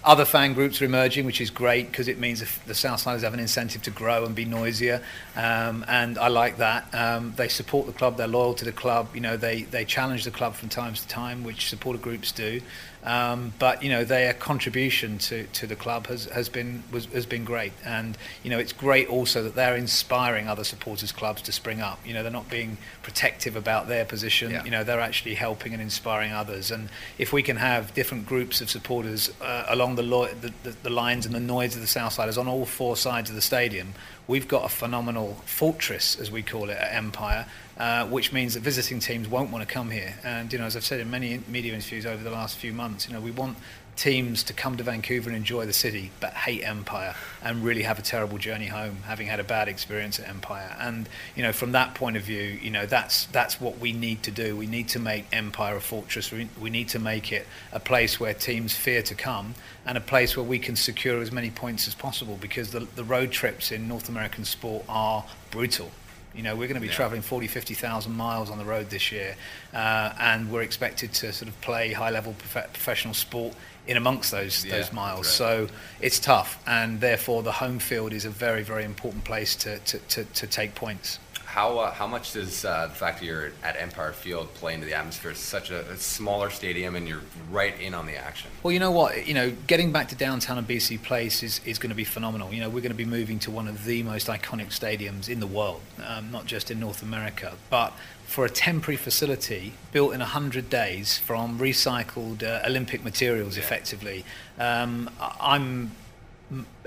Other 0.04 0.26
fan 0.26 0.52
groups 0.52 0.82
are 0.82 0.84
emerging, 0.84 1.24
which 1.24 1.40
is 1.40 1.48
great 1.48 1.90
because 1.90 2.08
it 2.08 2.18
means 2.18 2.40
the 2.40 2.74
Southsiders 2.74 3.22
have 3.22 3.32
an 3.32 3.40
incentive 3.40 3.80
to 3.82 3.90
grow 3.90 4.26
and 4.26 4.34
be 4.34 4.44
noisier, 4.44 5.02
um, 5.34 5.82
and 5.88 6.18
I 6.18 6.28
like 6.28 6.58
that. 6.58 6.94
Um, 6.94 7.32
they 7.36 7.48
support 7.48 7.86
the 7.86 7.92
club, 7.92 8.18
they're 8.18 8.26
loyal 8.26 8.52
to 8.54 8.66
the 8.66 8.72
club. 8.72 9.08
You 9.14 9.22
know, 9.22 9.38
they 9.38 9.62
they 9.62 9.86
challenge 9.86 10.24
the 10.24 10.30
club 10.30 10.54
from 10.54 10.68
time 10.68 10.92
to 10.92 11.08
time, 11.08 11.42
which 11.42 11.70
supporter 11.70 11.98
groups 11.98 12.32
do. 12.32 12.60
Um, 13.04 13.52
but 13.58 13.82
you 13.82 13.90
know 13.90 14.02
their 14.02 14.32
contribution 14.32 15.18
to, 15.18 15.44
to 15.44 15.66
the 15.66 15.76
club 15.76 16.06
has, 16.06 16.24
has 16.26 16.48
been 16.48 16.82
was, 16.90 17.04
has 17.06 17.26
been 17.26 17.44
great, 17.44 17.72
and 17.84 18.16
you 18.42 18.48
know 18.48 18.58
it's 18.58 18.72
great 18.72 19.08
also 19.08 19.42
that 19.42 19.54
they're 19.54 19.76
inspiring 19.76 20.48
other 20.48 20.64
supporters 20.64 21.12
clubs 21.12 21.42
to 21.42 21.52
spring 21.52 21.82
up. 21.82 21.98
You 22.06 22.14
know 22.14 22.22
they're 22.22 22.32
not 22.32 22.48
being 22.48 22.78
protective 23.02 23.56
about 23.56 23.88
their 23.88 24.06
position. 24.06 24.52
Yeah. 24.52 24.64
You 24.64 24.70
know 24.70 24.84
they're 24.84 25.00
actually 25.00 25.34
helping 25.34 25.74
and 25.74 25.82
inspiring 25.82 26.32
others. 26.32 26.70
And 26.70 26.88
if 27.18 27.30
we 27.30 27.42
can 27.42 27.56
have 27.56 27.92
different 27.92 28.26
groups 28.26 28.62
of 28.62 28.70
supporters 28.70 29.30
uh, 29.42 29.66
along 29.68 29.93
the, 29.96 30.02
lo- 30.02 30.28
the, 30.28 30.52
the, 30.62 30.70
the 30.82 30.90
lines 30.90 31.26
and 31.26 31.34
the 31.34 31.40
noise 31.40 31.74
of 31.74 31.80
the 31.80 31.86
South 31.86 32.12
Side 32.12 32.28
is 32.28 32.38
on 32.38 32.48
all 32.48 32.64
four 32.64 32.96
sides 32.96 33.30
of 33.30 33.36
the 33.36 33.42
stadium, 33.42 33.94
we've 34.26 34.48
got 34.48 34.64
a 34.64 34.68
phenomenal 34.68 35.34
fortress, 35.44 36.18
as 36.18 36.30
we 36.30 36.42
call 36.42 36.70
it, 36.70 36.76
at 36.76 36.94
Empire, 36.94 37.46
uh, 37.78 38.06
which 38.06 38.32
means 38.32 38.54
that 38.54 38.60
visiting 38.60 39.00
teams 39.00 39.28
won't 39.28 39.50
want 39.50 39.66
to 39.66 39.72
come 39.72 39.90
here. 39.90 40.14
And 40.24 40.52
you 40.52 40.58
know, 40.58 40.64
as 40.64 40.76
I've 40.76 40.84
said 40.84 41.00
in 41.00 41.10
many 41.10 41.40
media 41.48 41.74
interviews 41.74 42.06
over 42.06 42.22
the 42.22 42.30
last 42.30 42.56
few 42.56 42.72
months, 42.72 43.08
you 43.08 43.14
know, 43.14 43.20
we 43.20 43.30
want 43.30 43.56
teams 43.96 44.42
to 44.44 44.52
come 44.52 44.76
to 44.76 44.82
Vancouver 44.82 45.28
and 45.28 45.36
enjoy 45.36 45.66
the 45.66 45.72
city, 45.72 46.10
but 46.20 46.32
hate 46.32 46.64
Empire 46.64 47.14
and 47.42 47.64
really 47.64 47.82
have 47.82 47.98
a 47.98 48.02
terrible 48.02 48.38
journey 48.38 48.66
home, 48.66 48.98
having 49.04 49.26
had 49.26 49.40
a 49.40 49.44
bad 49.44 49.68
experience 49.68 50.18
at 50.18 50.28
Empire. 50.28 50.76
And 50.78 51.08
you 51.36 51.42
know, 51.42 51.52
from 51.52 51.72
that 51.72 51.94
point 51.94 52.16
of 52.16 52.22
view, 52.22 52.42
you 52.42 52.70
know, 52.70 52.86
that's 52.86 53.26
that's 53.26 53.60
what 53.60 53.78
we 53.78 53.92
need 53.92 54.22
to 54.24 54.30
do. 54.30 54.56
We 54.56 54.66
need 54.66 54.88
to 54.88 54.98
make 54.98 55.26
Empire 55.32 55.76
a 55.76 55.80
fortress. 55.80 56.32
We, 56.32 56.48
we 56.60 56.70
need 56.70 56.88
to 56.90 56.98
make 56.98 57.32
it 57.32 57.46
a 57.72 57.80
place 57.80 58.18
where 58.18 58.34
teams 58.34 58.74
fear 58.74 59.02
to 59.02 59.14
come 59.14 59.54
and 59.86 59.98
a 59.98 60.00
place 60.00 60.36
where 60.36 60.44
we 60.44 60.58
can 60.58 60.76
secure 60.76 61.20
as 61.20 61.30
many 61.30 61.50
points 61.50 61.86
as 61.86 61.94
possible 61.94 62.38
because 62.40 62.70
the, 62.70 62.80
the 62.80 63.04
road 63.04 63.30
trips 63.30 63.70
in 63.70 63.86
North 63.86 64.08
American 64.08 64.44
sport 64.44 64.84
are 64.88 65.24
brutal. 65.50 65.90
You 66.34 66.42
know, 66.42 66.56
we're 66.56 66.66
going 66.66 66.74
to 66.74 66.80
be 66.80 66.88
yeah. 66.88 66.94
traveling 66.94 67.22
40, 67.22 67.46
50,000 67.46 68.12
miles 68.12 68.50
on 68.50 68.58
the 68.58 68.64
road 68.64 68.90
this 68.90 69.12
year, 69.12 69.36
uh, 69.72 70.12
and 70.18 70.50
we're 70.50 70.62
expected 70.62 71.12
to 71.14 71.32
sort 71.32 71.48
of 71.48 71.60
play 71.60 71.92
high 71.92 72.10
level 72.10 72.34
prof- 72.38 72.72
professional 72.72 73.14
sport 73.14 73.54
in 73.86 73.96
amongst 73.96 74.30
those 74.30 74.64
yeah, 74.64 74.76
those 74.76 74.92
miles. 74.92 75.26
Right. 75.26 75.66
So 75.66 75.68
it's 76.00 76.18
tough, 76.18 76.62
and 76.66 77.00
therefore 77.00 77.42
the 77.42 77.52
home 77.52 77.78
field 77.78 78.12
is 78.12 78.24
a 78.24 78.30
very 78.30 78.62
very 78.62 78.84
important 78.84 79.24
place 79.24 79.54
to 79.56 79.78
to, 79.78 79.98
to, 79.98 80.24
to 80.24 80.46
take 80.46 80.74
points. 80.74 81.18
How, 81.54 81.78
uh, 81.78 81.92
how 81.92 82.08
much 82.08 82.32
does 82.32 82.64
uh, 82.64 82.88
the 82.88 82.94
fact 82.94 83.20
that 83.20 83.26
you're 83.26 83.52
at 83.62 83.80
Empire 83.80 84.12
Field 84.12 84.52
play 84.54 84.74
into 84.74 84.86
the 84.86 84.94
atmosphere? 84.94 85.30
It's 85.30 85.38
such 85.38 85.70
a, 85.70 85.88
a, 85.88 85.96
smaller 85.96 86.50
stadium 86.50 86.96
and 86.96 87.06
you're 87.06 87.20
right 87.48 87.80
in 87.80 87.94
on 87.94 88.06
the 88.06 88.16
action. 88.16 88.50
Well, 88.64 88.72
you 88.72 88.80
know 88.80 88.90
what? 88.90 89.28
You 89.28 89.34
know, 89.34 89.52
getting 89.68 89.92
back 89.92 90.08
to 90.08 90.16
downtown 90.16 90.58
and 90.58 90.66
BC 90.66 91.00
Place 91.04 91.44
is, 91.44 91.60
is 91.64 91.78
going 91.78 91.90
to 91.90 91.94
be 91.94 92.02
phenomenal. 92.02 92.52
You 92.52 92.58
know, 92.58 92.68
we're 92.68 92.80
going 92.80 92.90
to 92.90 92.96
be 92.96 93.04
moving 93.04 93.38
to 93.38 93.52
one 93.52 93.68
of 93.68 93.84
the 93.84 94.02
most 94.02 94.26
iconic 94.26 94.76
stadiums 94.76 95.28
in 95.28 95.38
the 95.38 95.46
world, 95.46 95.80
um, 96.04 96.32
not 96.32 96.46
just 96.46 96.72
in 96.72 96.80
North 96.80 97.04
America. 97.04 97.54
But 97.70 97.92
for 98.26 98.44
a 98.44 98.50
temporary 98.50 98.96
facility 98.96 99.74
built 99.92 100.12
in 100.12 100.18
100 100.18 100.68
days 100.68 101.18
from 101.18 101.60
recycled 101.60 102.42
uh, 102.42 102.66
Olympic 102.66 103.04
materials, 103.04 103.56
yeah. 103.56 103.62
effectively, 103.62 104.24
um, 104.58 105.08
I'm 105.20 105.92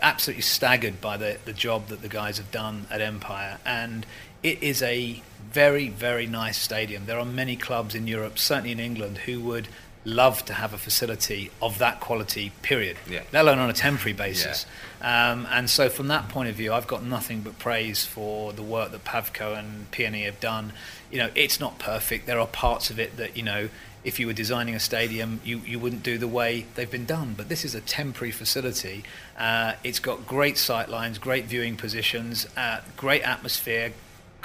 absolutely 0.01 0.43
staggered 0.43 1.01
by 1.01 1.17
the, 1.17 1.37
the 1.45 1.53
job 1.53 1.87
that 1.87 2.01
the 2.01 2.07
guys 2.07 2.37
have 2.37 2.51
done 2.51 2.85
at 2.89 3.01
Empire. 3.01 3.57
And 3.65 4.05
it 4.43 4.61
is 4.61 4.81
a 4.81 5.21
very, 5.51 5.89
very 5.89 6.27
nice 6.27 6.57
stadium. 6.57 7.05
There 7.05 7.19
are 7.19 7.25
many 7.25 7.55
clubs 7.55 7.95
in 7.95 8.07
Europe, 8.07 8.37
certainly 8.37 8.71
in 8.71 8.79
England, 8.79 9.19
who 9.19 9.39
would 9.41 9.67
love 10.05 10.45
to 10.45 10.53
have 10.53 10.73
a 10.73 10.77
facility 10.77 11.51
of 11.61 11.79
that 11.79 11.99
quality, 11.99 12.51
period, 12.61 12.95
yeah. 13.09 13.21
let 13.33 13.41
alone 13.41 13.59
on 13.59 13.69
a 13.69 13.73
temporary 13.73 14.13
basis. 14.13 14.65
Yeah. 15.01 15.31
Um, 15.31 15.47
and 15.51 15.69
so, 15.69 15.89
from 15.89 16.07
that 16.07 16.29
point 16.29 16.49
of 16.49 16.55
view, 16.55 16.73
I've 16.73 16.87
got 16.87 17.03
nothing 17.03 17.41
but 17.41 17.59
praise 17.59 18.05
for 18.05 18.53
the 18.53 18.63
work 18.63 18.91
that 18.91 19.03
Pavco 19.03 19.57
and 19.57 19.91
PNE 19.91 20.25
have 20.25 20.39
done. 20.39 20.73
You 21.11 21.19
know, 21.19 21.29
it's 21.35 21.59
not 21.59 21.77
perfect. 21.77 22.25
There 22.25 22.39
are 22.39 22.47
parts 22.47 22.89
of 22.89 22.99
it 22.99 23.17
that, 23.17 23.35
you 23.35 23.43
know, 23.43 23.69
if 24.03 24.19
you 24.19 24.27
were 24.27 24.33
designing 24.33 24.75
a 24.75 24.79
stadium, 24.79 25.41
you, 25.43 25.59
you 25.59 25.79
wouldn't 25.79 26.03
do 26.03 26.17
the 26.17 26.27
way 26.27 26.65
they've 26.75 26.89
been 26.89 27.05
done. 27.05 27.33
But 27.35 27.49
this 27.49 27.65
is 27.65 27.75
a 27.75 27.81
temporary 27.81 28.31
facility. 28.31 29.03
Uh, 29.37 29.73
it's 29.83 29.99
got 29.99 30.25
great 30.25 30.57
sight 30.57 30.87
lines, 30.87 31.17
great 31.17 31.45
viewing 31.45 31.75
positions, 31.75 32.47
uh, 32.55 32.79
great 32.95 33.23
atmosphere, 33.23 33.91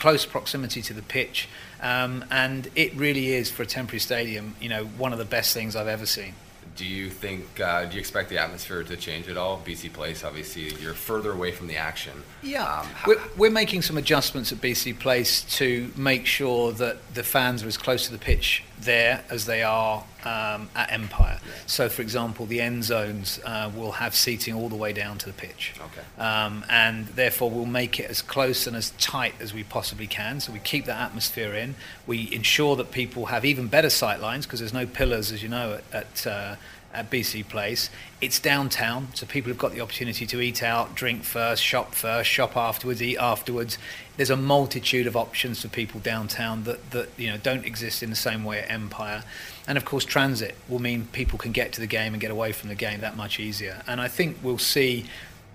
close 0.02 0.26
proximity 0.26 0.82
to 0.82 0.92
the 0.92 1.00
pitch, 1.00 1.48
um, 1.80 2.24
and 2.28 2.68
it 2.74 2.92
really 2.96 3.28
is 3.28 3.48
for 3.48 3.62
a 3.62 3.66
temporary 3.66 4.00
stadium. 4.00 4.56
You 4.60 4.68
know, 4.68 4.84
one 4.84 5.12
of 5.12 5.20
the 5.20 5.24
best 5.24 5.54
things 5.54 5.76
I've 5.76 5.86
ever 5.86 6.06
seen. 6.06 6.34
Do 6.74 6.84
you 6.84 7.08
think? 7.08 7.60
Uh, 7.60 7.84
do 7.84 7.94
you 7.94 8.00
expect 8.00 8.28
the 8.28 8.38
atmosphere 8.38 8.82
to 8.82 8.96
change 8.96 9.28
at 9.28 9.36
all? 9.36 9.62
BC 9.64 9.92
Place, 9.92 10.24
obviously, 10.24 10.74
you're 10.82 10.92
further 10.92 11.30
away 11.30 11.52
from 11.52 11.68
the 11.68 11.76
action. 11.76 12.24
Yeah, 12.42 12.80
um, 12.80 12.88
we're, 13.06 13.20
we're, 13.36 13.50
making 13.52 13.82
some 13.82 13.96
adjustments 13.96 14.50
at 14.50 14.58
BC 14.58 14.98
Place 14.98 15.42
to 15.58 15.92
make 15.96 16.26
sure 16.26 16.72
that 16.72 16.96
the 17.14 17.22
fans 17.22 17.62
are 17.62 17.68
as 17.68 17.76
close 17.76 18.04
to 18.06 18.12
the 18.12 18.18
pitch 18.18 18.64
there 18.84 19.24
as 19.30 19.46
they 19.46 19.62
are 19.62 20.04
um, 20.24 20.68
at 20.74 20.92
Empire. 20.92 21.38
Yeah. 21.44 21.52
So, 21.66 21.88
for 21.88 22.02
example, 22.02 22.46
the 22.46 22.60
end 22.60 22.84
zones 22.84 23.40
uh, 23.44 23.70
will 23.74 23.92
have 23.92 24.14
seating 24.14 24.54
all 24.54 24.68
the 24.68 24.76
way 24.76 24.92
down 24.92 25.18
to 25.18 25.26
the 25.26 25.32
pitch, 25.32 25.74
okay. 25.78 26.22
um, 26.22 26.64
and 26.68 27.06
therefore 27.08 27.50
we'll 27.50 27.66
make 27.66 27.98
it 27.98 28.10
as 28.10 28.22
close 28.22 28.66
and 28.66 28.76
as 28.76 28.90
tight 28.90 29.34
as 29.40 29.52
we 29.52 29.64
possibly 29.64 30.06
can. 30.06 30.40
So 30.40 30.52
we 30.52 30.58
keep 30.58 30.84
that 30.86 31.00
atmosphere 31.00 31.54
in. 31.54 31.74
We 32.06 32.32
ensure 32.32 32.76
that 32.76 32.92
people 32.92 33.26
have 33.26 33.44
even 33.44 33.68
better 33.68 33.90
sight 33.90 34.20
lines 34.20 34.46
because 34.46 34.60
there's 34.60 34.74
no 34.74 34.86
pillars, 34.86 35.32
as 35.32 35.42
you 35.42 35.48
know, 35.48 35.80
at, 35.92 35.94
at 35.94 36.26
uh, 36.26 36.56
at 36.92 37.10
BC 37.10 37.48
Place. 37.48 37.90
It's 38.20 38.38
downtown, 38.38 39.08
so 39.14 39.26
people 39.26 39.50
have 39.50 39.58
got 39.58 39.72
the 39.72 39.80
opportunity 39.80 40.26
to 40.26 40.40
eat 40.40 40.62
out, 40.62 40.94
drink 40.94 41.22
first, 41.24 41.62
shop 41.62 41.94
first, 41.94 42.28
shop 42.28 42.56
afterwards, 42.56 43.02
eat 43.02 43.18
afterwards. 43.18 43.78
There's 44.16 44.30
a 44.30 44.36
multitude 44.36 45.06
of 45.06 45.16
options 45.16 45.62
for 45.62 45.68
people 45.68 46.00
downtown 46.00 46.64
that, 46.64 46.90
that 46.90 47.08
you 47.16 47.28
know 47.28 47.36
don't 47.36 47.64
exist 47.64 48.02
in 48.02 48.10
the 48.10 48.16
same 48.16 48.44
way 48.44 48.60
at 48.60 48.70
Empire. 48.70 49.24
And 49.66 49.78
of 49.78 49.84
course, 49.84 50.04
transit 50.04 50.54
will 50.68 50.80
mean 50.80 51.08
people 51.12 51.38
can 51.38 51.52
get 51.52 51.72
to 51.74 51.80
the 51.80 51.86
game 51.86 52.14
and 52.14 52.20
get 52.20 52.30
away 52.30 52.52
from 52.52 52.68
the 52.68 52.74
game 52.74 53.00
that 53.00 53.16
much 53.16 53.40
easier. 53.40 53.82
And 53.86 54.00
I 54.00 54.08
think 54.08 54.38
we'll 54.42 54.58
see 54.58 55.06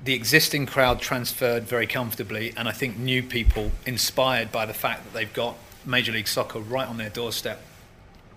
the 0.03 0.13
existing 0.13 0.65
crowd 0.65 1.00
transferred 1.00 1.63
very 1.63 1.88
comfortably, 1.88 2.53
and 2.56 2.67
I 2.67 2.72
think 2.72 2.98
new 2.98 3.24
people 3.24 3.72
inspired 3.86 4.51
by 4.51 4.65
the 4.65 4.74
fact 4.74 5.03
that 5.03 5.13
they've 5.13 5.34
got 5.34 5.56
Major 5.86 6.12
League 6.12 6.27
Soccer 6.27 6.60
right 6.60 6.88
on 6.88 6.98
their 6.98 7.10
doorstep 7.10 7.62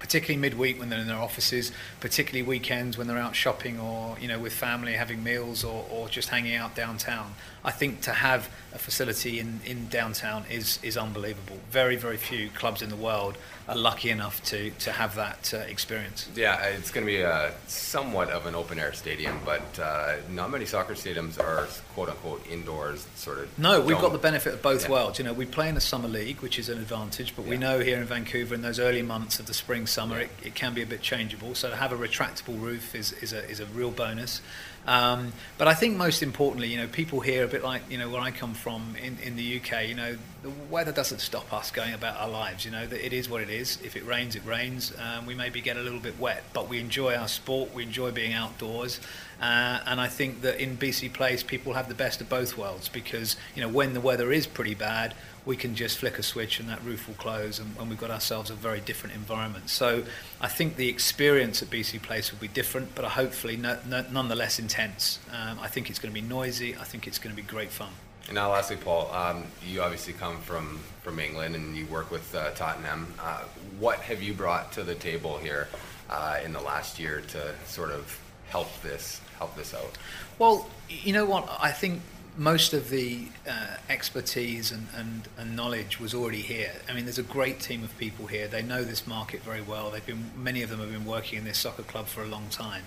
particularly 0.00 0.40
midweek 0.40 0.80
when 0.80 0.88
they're 0.88 0.98
in 0.98 1.06
their 1.06 1.16
offices, 1.16 1.70
particularly 2.00 2.42
weekends 2.42 2.98
when 2.98 3.06
they're 3.06 3.18
out 3.18 3.36
shopping 3.36 3.78
or 3.78 4.16
you 4.18 4.26
know 4.26 4.38
with 4.38 4.52
family 4.52 4.94
having 4.94 5.22
meals 5.22 5.62
or, 5.62 5.86
or 5.90 6.08
just 6.08 6.30
hanging 6.30 6.56
out 6.56 6.74
downtown. 6.74 7.34
I 7.64 7.70
think 7.70 8.00
to 8.02 8.12
have 8.12 8.48
a 8.72 8.78
facility 8.78 9.38
in, 9.38 9.60
in 9.64 9.88
downtown 9.88 10.44
is 10.50 10.80
is 10.82 10.96
unbelievable. 10.96 11.58
Very 11.70 11.96
very 11.96 12.16
few 12.16 12.50
clubs 12.50 12.82
in 12.82 12.88
the 12.88 12.96
world 12.96 13.36
are 13.70 13.76
lucky 13.76 14.10
enough 14.10 14.42
to 14.42 14.70
to 14.80 14.90
have 14.92 15.14
that 15.14 15.54
uh, 15.54 15.58
experience. 15.58 16.28
Yeah, 16.34 16.60
it's 16.64 16.90
going 16.90 17.06
to 17.06 17.10
be 17.12 17.20
a 17.20 17.52
somewhat 17.68 18.28
of 18.30 18.46
an 18.46 18.54
open 18.54 18.78
air 18.78 18.92
stadium, 18.92 19.38
but 19.44 19.78
uh, 19.78 20.16
not 20.30 20.50
many 20.50 20.66
soccer 20.66 20.94
stadiums 20.94 21.38
are 21.38 21.68
quote 21.94 22.08
unquote 22.08 22.44
indoors. 22.50 23.06
Sort 23.14 23.38
of. 23.38 23.58
No, 23.58 23.80
we've 23.80 23.90
don't- 23.90 24.00
got 24.02 24.12
the 24.12 24.18
benefit 24.18 24.54
of 24.54 24.62
both 24.62 24.84
Yeah. 24.84 24.90
worlds. 24.90 25.18
You 25.18 25.24
know, 25.24 25.32
we 25.32 25.46
play 25.46 25.68
in 25.68 25.76
the 25.76 25.80
summer 25.80 26.08
league, 26.08 26.40
which 26.40 26.58
is 26.58 26.68
an 26.68 26.78
advantage, 26.78 27.34
but 27.36 27.44
we 27.46 27.56
know 27.56 27.78
here 27.78 27.98
in 27.98 28.04
Vancouver 28.04 28.54
in 28.54 28.62
those 28.62 28.80
early 28.80 29.02
months 29.02 29.38
of 29.38 29.46
the 29.46 29.54
spring 29.54 29.86
summer, 29.86 30.18
it, 30.18 30.30
it 30.42 30.54
can 30.56 30.74
be 30.74 30.82
a 30.82 30.86
bit 30.86 31.00
changeable. 31.00 31.54
So 31.54 31.70
to 31.70 31.76
have 31.76 31.92
a 31.92 31.96
retractable 31.96 32.60
roof 32.60 32.94
is, 32.94 33.12
is 33.22 33.32
a 33.32 33.48
is 33.48 33.60
a 33.60 33.66
real 33.66 33.90
bonus. 33.92 34.40
Um, 34.86 35.32
but 35.58 35.68
I 35.68 35.74
think 35.74 35.96
most 35.96 36.22
importantly, 36.22 36.68
you 36.68 36.76
know, 36.78 36.86
people 36.86 37.20
here 37.20 37.44
a 37.44 37.48
bit 37.48 37.62
like 37.62 37.82
you 37.90 37.98
know 37.98 38.08
where 38.08 38.20
I 38.20 38.30
come 38.30 38.54
from 38.54 38.96
in, 39.02 39.18
in 39.22 39.36
the 39.36 39.60
UK. 39.60 39.88
You 39.88 39.94
know, 39.94 40.16
the 40.42 40.50
weather 40.70 40.92
doesn't 40.92 41.20
stop 41.20 41.52
us 41.52 41.70
going 41.70 41.92
about 41.92 42.16
our 42.16 42.28
lives. 42.28 42.64
You 42.64 42.70
know, 42.70 42.86
that 42.86 43.04
it 43.04 43.12
is 43.12 43.28
what 43.28 43.42
it 43.42 43.50
is. 43.50 43.78
If 43.84 43.96
it 43.96 44.06
rains, 44.06 44.36
it 44.36 44.44
rains. 44.44 44.92
Um, 44.98 45.26
we 45.26 45.34
maybe 45.34 45.60
get 45.60 45.76
a 45.76 45.80
little 45.80 46.00
bit 46.00 46.18
wet, 46.18 46.44
but 46.52 46.68
we 46.68 46.80
enjoy 46.80 47.14
our 47.14 47.28
sport. 47.28 47.74
We 47.74 47.82
enjoy 47.82 48.10
being 48.10 48.32
outdoors. 48.32 49.00
Uh, 49.40 49.80
and 49.86 50.00
I 50.00 50.08
think 50.08 50.42
that 50.42 50.60
in 50.60 50.76
BC 50.76 51.12
Place, 51.14 51.42
people 51.42 51.72
have 51.72 51.88
the 51.88 51.94
best 51.94 52.20
of 52.20 52.28
both 52.28 52.58
worlds 52.58 52.88
because 52.88 53.36
you 53.54 53.62
know 53.62 53.68
when 53.68 53.94
the 53.94 54.00
weather 54.00 54.32
is 54.32 54.46
pretty 54.46 54.74
bad, 54.74 55.14
we 55.46 55.56
can 55.56 55.74
just 55.74 55.98
flick 55.98 56.18
a 56.18 56.22
switch 56.22 56.60
and 56.60 56.68
that 56.68 56.84
roof 56.84 57.08
will 57.08 57.14
close, 57.14 57.58
and, 57.58 57.74
and 57.78 57.88
we've 57.88 57.98
got 57.98 58.10
ourselves 58.10 58.50
a 58.50 58.54
very 58.54 58.80
different 58.80 59.14
environment. 59.14 59.70
So 59.70 60.04
I 60.40 60.48
think 60.48 60.76
the 60.76 60.88
experience 60.88 61.62
at 61.62 61.70
BC 61.70 62.02
Place 62.02 62.30
will 62.30 62.38
be 62.38 62.48
different, 62.48 62.94
but 62.94 63.04
hopefully 63.04 63.56
no, 63.56 63.78
no, 63.88 64.04
nonetheless 64.12 64.58
intense. 64.58 65.18
Um, 65.32 65.58
I 65.60 65.68
think 65.68 65.88
it's 65.88 65.98
going 65.98 66.14
to 66.14 66.20
be 66.20 66.26
noisy. 66.26 66.76
I 66.76 66.84
think 66.84 67.06
it's 67.06 67.18
going 67.18 67.34
to 67.34 67.42
be 67.42 67.46
great 67.46 67.70
fun. 67.70 67.90
And 68.26 68.34
now, 68.34 68.52
lastly, 68.52 68.76
Paul, 68.76 69.10
um, 69.12 69.44
you 69.66 69.80
obviously 69.80 70.12
come 70.12 70.38
from, 70.42 70.78
from 71.02 71.18
England 71.18 71.56
and 71.56 71.76
you 71.76 71.86
work 71.86 72.10
with 72.10 72.32
uh, 72.34 72.50
Tottenham. 72.50 73.12
Uh, 73.18 73.42
what 73.78 73.98
have 74.00 74.22
you 74.22 74.34
brought 74.34 74.72
to 74.72 74.84
the 74.84 74.94
table 74.94 75.38
here 75.38 75.68
uh, 76.10 76.38
in 76.44 76.52
the 76.52 76.60
last 76.60 76.98
year 76.98 77.22
to 77.28 77.54
sort 77.64 77.90
of 77.90 78.20
help 78.48 78.68
this 78.82 79.20
help 79.40 79.56
this 79.56 79.74
out? 79.74 79.98
Well, 80.38 80.68
you 80.88 81.12
know 81.12 81.24
what? 81.24 81.48
I 81.60 81.72
think 81.72 82.02
most 82.36 82.72
of 82.74 82.90
the 82.90 83.26
uh, 83.48 83.76
expertise 83.88 84.70
and, 84.70 84.86
and, 84.94 85.28
and 85.36 85.56
knowledge 85.56 85.98
was 85.98 86.14
already 86.14 86.42
here. 86.42 86.72
I 86.88 86.92
mean, 86.92 87.04
there's 87.04 87.18
a 87.18 87.24
great 87.38 87.58
team 87.58 87.82
of 87.82 87.96
people 87.98 88.26
here. 88.26 88.46
They 88.46 88.62
know 88.62 88.84
this 88.84 89.06
market 89.06 89.42
very 89.42 89.62
well. 89.62 89.90
They've 89.90 90.04
been 90.04 90.30
many 90.36 90.62
of 90.62 90.70
them 90.70 90.80
have 90.80 90.92
been 90.92 91.06
working 91.06 91.38
in 91.38 91.44
this 91.44 91.58
soccer 91.58 91.82
club 91.82 92.06
for 92.06 92.22
a 92.22 92.28
long 92.28 92.46
time, 92.50 92.84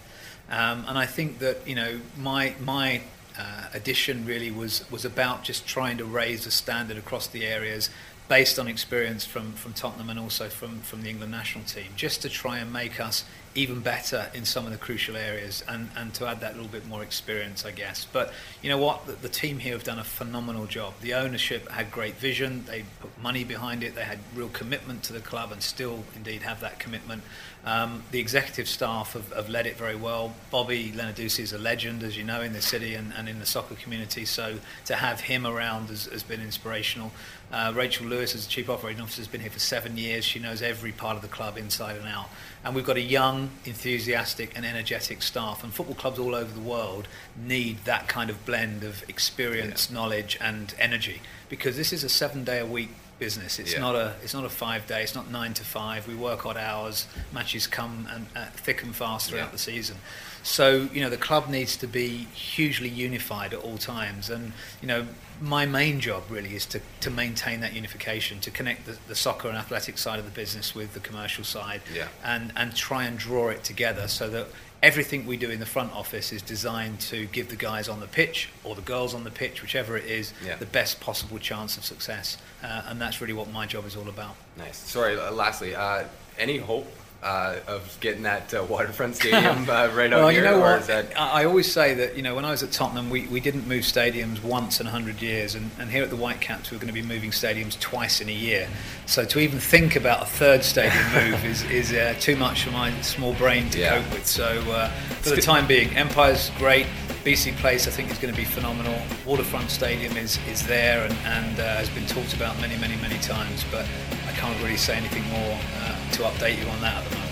um, 0.49 0.85
and 0.87 0.97
I 0.97 1.05
think 1.05 1.39
that 1.39 1.67
you 1.67 1.75
know 1.75 1.99
my 2.17 2.53
my 2.63 3.01
uh, 3.37 3.65
addition 3.73 4.25
really 4.25 4.51
was 4.51 4.89
was 4.91 5.05
about 5.05 5.43
just 5.43 5.67
trying 5.67 5.97
to 5.97 6.05
raise 6.05 6.45
the 6.45 6.51
standard 6.51 6.97
across 6.97 7.27
the 7.27 7.45
areas 7.45 7.89
based 8.29 8.57
on 8.57 8.67
experience 8.67 9.25
from, 9.25 9.51
from 9.53 9.73
Tottenham 9.73 10.09
and 10.09 10.17
also 10.17 10.47
from, 10.47 10.79
from 10.79 11.01
the 11.03 11.09
England 11.09 11.31
national 11.31 11.65
team, 11.65 11.87
just 11.95 12.21
to 12.21 12.29
try 12.29 12.57
and 12.57 12.71
make 12.71 12.99
us 12.99 13.25
even 13.55 13.79
better 13.79 14.29
in 14.33 14.45
some 14.45 14.65
of 14.65 14.71
the 14.71 14.77
crucial 14.77 15.15
areas 15.15 15.63
and, 15.67 15.89
and 15.95 16.13
to 16.15 16.25
add 16.27 16.39
that 16.41 16.55
little 16.55 16.71
bit 16.71 16.87
more 16.87 17.03
experience, 17.03 17.65
I 17.65 17.71
guess. 17.71 18.05
But 18.11 18.33
you 18.61 18.69
know 18.69 18.77
what? 18.77 19.05
The, 19.05 19.13
the 19.13 19.29
team 19.29 19.59
here 19.59 19.73
have 19.73 19.83
done 19.83 19.99
a 19.99 20.03
phenomenal 20.03 20.65
job. 20.65 20.93
The 21.01 21.13
ownership 21.13 21.69
had 21.69 21.91
great 21.91 22.15
vision, 22.15 22.65
they 22.65 22.83
put 22.99 23.11
money 23.21 23.43
behind 23.43 23.83
it, 23.83 23.95
they 23.95 24.03
had 24.03 24.19
real 24.35 24.49
commitment 24.49 25.03
to 25.03 25.13
the 25.13 25.19
club 25.19 25.51
and 25.51 25.61
still 25.61 26.03
indeed 26.15 26.41
have 26.41 26.61
that 26.61 26.79
commitment. 26.79 27.23
Um, 27.65 28.03
the 28.11 28.19
executive 28.19 28.67
staff 28.67 29.13
have, 29.13 29.31
have 29.31 29.49
led 29.49 29.65
it 29.65 29.77
very 29.77 29.95
well. 29.95 30.33
Bobby 30.51 30.91
Lenarduzzi 30.91 31.39
is 31.39 31.53
a 31.53 31.57
legend, 31.57 32.03
as 32.03 32.17
you 32.17 32.23
know, 32.25 32.41
in 32.41 32.51
the 32.51 32.61
city 32.61 32.93
and, 32.95 33.13
and 33.17 33.29
in 33.29 33.39
the 33.39 33.45
soccer 33.45 33.75
community. 33.75 34.25
So 34.25 34.57
to 34.85 34.95
have 34.95 35.21
him 35.21 35.47
around 35.47 35.87
has, 35.87 36.05
has 36.05 36.23
been 36.23 36.41
inspirational. 36.41 37.11
Uh, 37.53 37.71
Rachel 37.73 38.07
Lewis, 38.07 38.35
as 38.35 38.45
the 38.45 38.51
chief 38.51 38.69
operating 38.69 39.01
officer, 39.01 39.21
has 39.21 39.27
been 39.27 39.39
here 39.39 39.51
for 39.51 39.59
seven 39.59 39.95
years. 39.95 40.25
She 40.25 40.39
knows 40.39 40.61
every 40.61 40.91
part 40.91 41.15
of 41.15 41.21
the 41.21 41.27
club 41.27 41.57
inside 41.57 41.95
and 41.95 42.07
out. 42.07 42.27
And 42.65 42.73
we've 42.75 42.85
got 42.85 42.95
a 42.97 43.01
young, 43.01 43.49
enthusiastic, 43.65 44.53
and 44.55 44.65
energetic 44.65 45.21
staff. 45.21 45.63
And 45.63 45.73
football 45.73 45.95
clubs 45.95 46.17
all 46.17 46.33
over 46.33 46.51
the 46.53 46.61
world 46.61 47.07
need 47.37 47.83
that 47.85 48.07
kind 48.07 48.29
of 48.29 48.45
blend 48.45 48.83
of 48.83 49.03
experience, 49.09 49.89
knowledge, 49.91 50.37
and 50.39 50.73
energy 50.79 51.21
because 51.49 51.75
this 51.75 51.91
is 51.91 52.03
a 52.03 52.09
seven-day-a-week 52.09 52.89
business. 53.19 53.59
It's 53.59 53.73
Yeah. 53.73 53.79
not 53.79 53.95
a 53.95 54.15
it's 54.23 54.33
not 54.33 54.43
a 54.45 54.49
five 54.49 54.87
day. 54.87 55.03
It's 55.03 55.13
not 55.13 55.29
nine 55.29 55.53
to 55.55 55.63
five. 55.63 56.07
We 56.07 56.15
work 56.15 56.45
odd 56.45 56.57
hours. 56.57 57.05
Matches 57.31 57.67
come 57.67 58.07
and 58.09 58.27
uh, 58.35 58.45
thick 58.55 58.81
and 58.81 58.95
fast 58.95 59.29
throughout 59.29 59.45
Yeah. 59.47 59.51
the 59.51 59.57
season. 59.59 59.97
So 60.43 60.89
you 60.93 61.01
know 61.01 61.09
the 61.09 61.17
club 61.17 61.49
needs 61.49 61.77
to 61.77 61.87
be 61.87 62.27
hugely 62.33 62.89
unified 62.89 63.53
at 63.53 63.59
all 63.61 63.77
times. 63.77 64.29
And 64.29 64.51
you 64.81 64.87
know 64.87 65.07
my 65.41 65.65
main 65.65 65.99
job 65.99 66.23
really 66.29 66.55
is 66.55 66.65
to, 66.67 66.79
to 67.01 67.09
maintain 67.09 67.59
that 67.61 67.73
unification, 67.73 68.39
to 68.41 68.51
connect 68.51 68.85
the, 68.85 68.97
the 69.07 69.15
soccer 69.15 69.47
and 69.49 69.57
athletic 69.57 69.97
side 69.97 70.19
of 70.19 70.25
the 70.25 70.31
business 70.31 70.75
with 70.75 70.93
the 70.93 70.99
commercial 70.99 71.43
side, 71.43 71.81
Yeah. 71.93 72.07
and 72.23 72.51
and 72.55 72.75
try 72.75 73.05
and 73.05 73.17
draw 73.17 73.49
it 73.49 73.63
together 73.63 74.07
so 74.07 74.29
that 74.29 74.47
everything 74.81 75.25
we 75.25 75.37
do 75.37 75.49
in 75.49 75.61
the 75.61 75.65
front 75.65 75.93
office 75.93 76.33
is 76.33 76.41
designed 76.41 76.99
to 76.99 77.25
give 77.27 77.47
the 77.47 77.55
guys 77.55 77.87
on 77.87 78.01
the 78.01 78.07
pitch 78.07 78.49
or 78.65 78.75
the 78.75 78.81
girls 78.81 79.13
on 79.13 79.23
the 79.23 79.31
pitch, 79.31 79.61
whichever 79.61 79.95
it 79.95 80.03
is, 80.05 80.33
Yeah. 80.45 80.57
the 80.57 80.65
best 80.65 80.99
possible 80.99 81.39
chance 81.39 81.77
of 81.77 81.85
success. 81.85 82.37
Uh, 82.61 82.81
and 82.87 82.99
that's 82.99 83.21
really 83.21 83.31
what 83.33 83.49
my 83.49 83.65
job 83.65 83.85
is 83.85 83.95
all 83.95 84.09
about. 84.09 84.35
Nice. 84.57 84.77
Sorry, 84.77 85.17
uh, 85.17 85.31
lastly, 85.31 85.73
uh, 85.73 86.03
any 86.37 86.57
hope 86.57 86.85
uh, 87.23 87.55
of 87.67 87.97
getting 88.01 88.23
that 88.23 88.53
uh, 88.53 88.63
waterfront 88.69 89.15
stadium 89.15 89.63
uh, 89.69 89.89
right 89.93 90.11
out 90.11 90.19
well, 90.19 90.27
here? 90.29 90.43
you 90.43 90.45
know 90.49 90.59
what? 90.59 90.81
is 90.81 90.87
that 90.87 91.17
I 91.19 91.45
always 91.45 91.71
say 91.71 91.93
that 91.93 92.15
you 92.15 92.21
know 92.21 92.35
when 92.35 92.45
I 92.45 92.51
was 92.51 92.63
at 92.63 92.71
Tottenham, 92.71 93.09
we, 93.09 93.27
we 93.27 93.39
didn't 93.39 93.67
move 93.67 93.83
stadiums 93.83 94.43
once 94.43 94.79
in 94.79 94.85
hundred 94.87 95.21
years, 95.21 95.55
and, 95.55 95.71
and 95.79 95.89
here 95.89 96.03
at 96.03 96.09
the 96.09 96.15
Whitecaps, 96.17 96.71
we're 96.71 96.77
going 96.77 96.87
to 96.87 96.93
be 96.93 97.01
moving 97.01 97.31
stadiums 97.31 97.79
twice 97.79 98.19
in 98.21 98.29
a 98.29 98.33
year. 98.33 98.67
So 99.05 99.23
to 99.25 99.39
even 99.39 99.59
think 99.59 99.95
about 99.95 100.21
a 100.23 100.25
third 100.25 100.63
stadium 100.63 101.03
move 101.13 101.45
is 101.45 101.63
is 101.63 101.93
uh, 101.93 102.15
too 102.19 102.35
much 102.35 102.63
for 102.63 102.71
my 102.71 102.91
small 103.01 103.33
brain 103.35 103.69
to 103.71 103.79
Yeah. 103.79 104.01
cope 104.01 104.13
with. 104.13 104.27
So 104.27 104.45
uh, 104.71 104.89
for 105.21 105.29
the 105.31 105.41
time 105.41 105.65
being, 105.67 105.89
Empire's 105.95 106.49
great. 106.57 106.87
BC 107.23 107.55
Place, 107.55 107.87
I 107.87 107.91
think, 107.91 108.11
is 108.11 108.17
going 108.17 108.33
to 108.33 108.37
be 108.37 108.43
phenomenal. 108.43 108.99
Waterfront 109.25 109.69
Stadium 109.69 110.17
is, 110.17 110.37
is 110.45 110.67
there 110.67 111.05
and, 111.05 111.13
and 111.23 111.57
uh, 111.57 111.75
has 111.77 111.89
been 111.89 112.05
talked 112.05 112.33
about 112.33 112.59
many, 112.59 112.75
many, 112.79 112.97
many 112.97 113.17
times, 113.19 113.63
but 113.71 113.85
I 114.27 114.33
can't 114.33 114.61
really 114.61 114.75
say 114.75 114.97
anything 114.97 115.23
more 115.29 115.57
uh, 115.79 115.95
to 116.13 116.23
update 116.23 116.63
you 116.63 116.69
on 116.69 116.79
that 116.81 116.97
at 116.97 117.03
the 117.05 117.15
moment. 117.15 117.22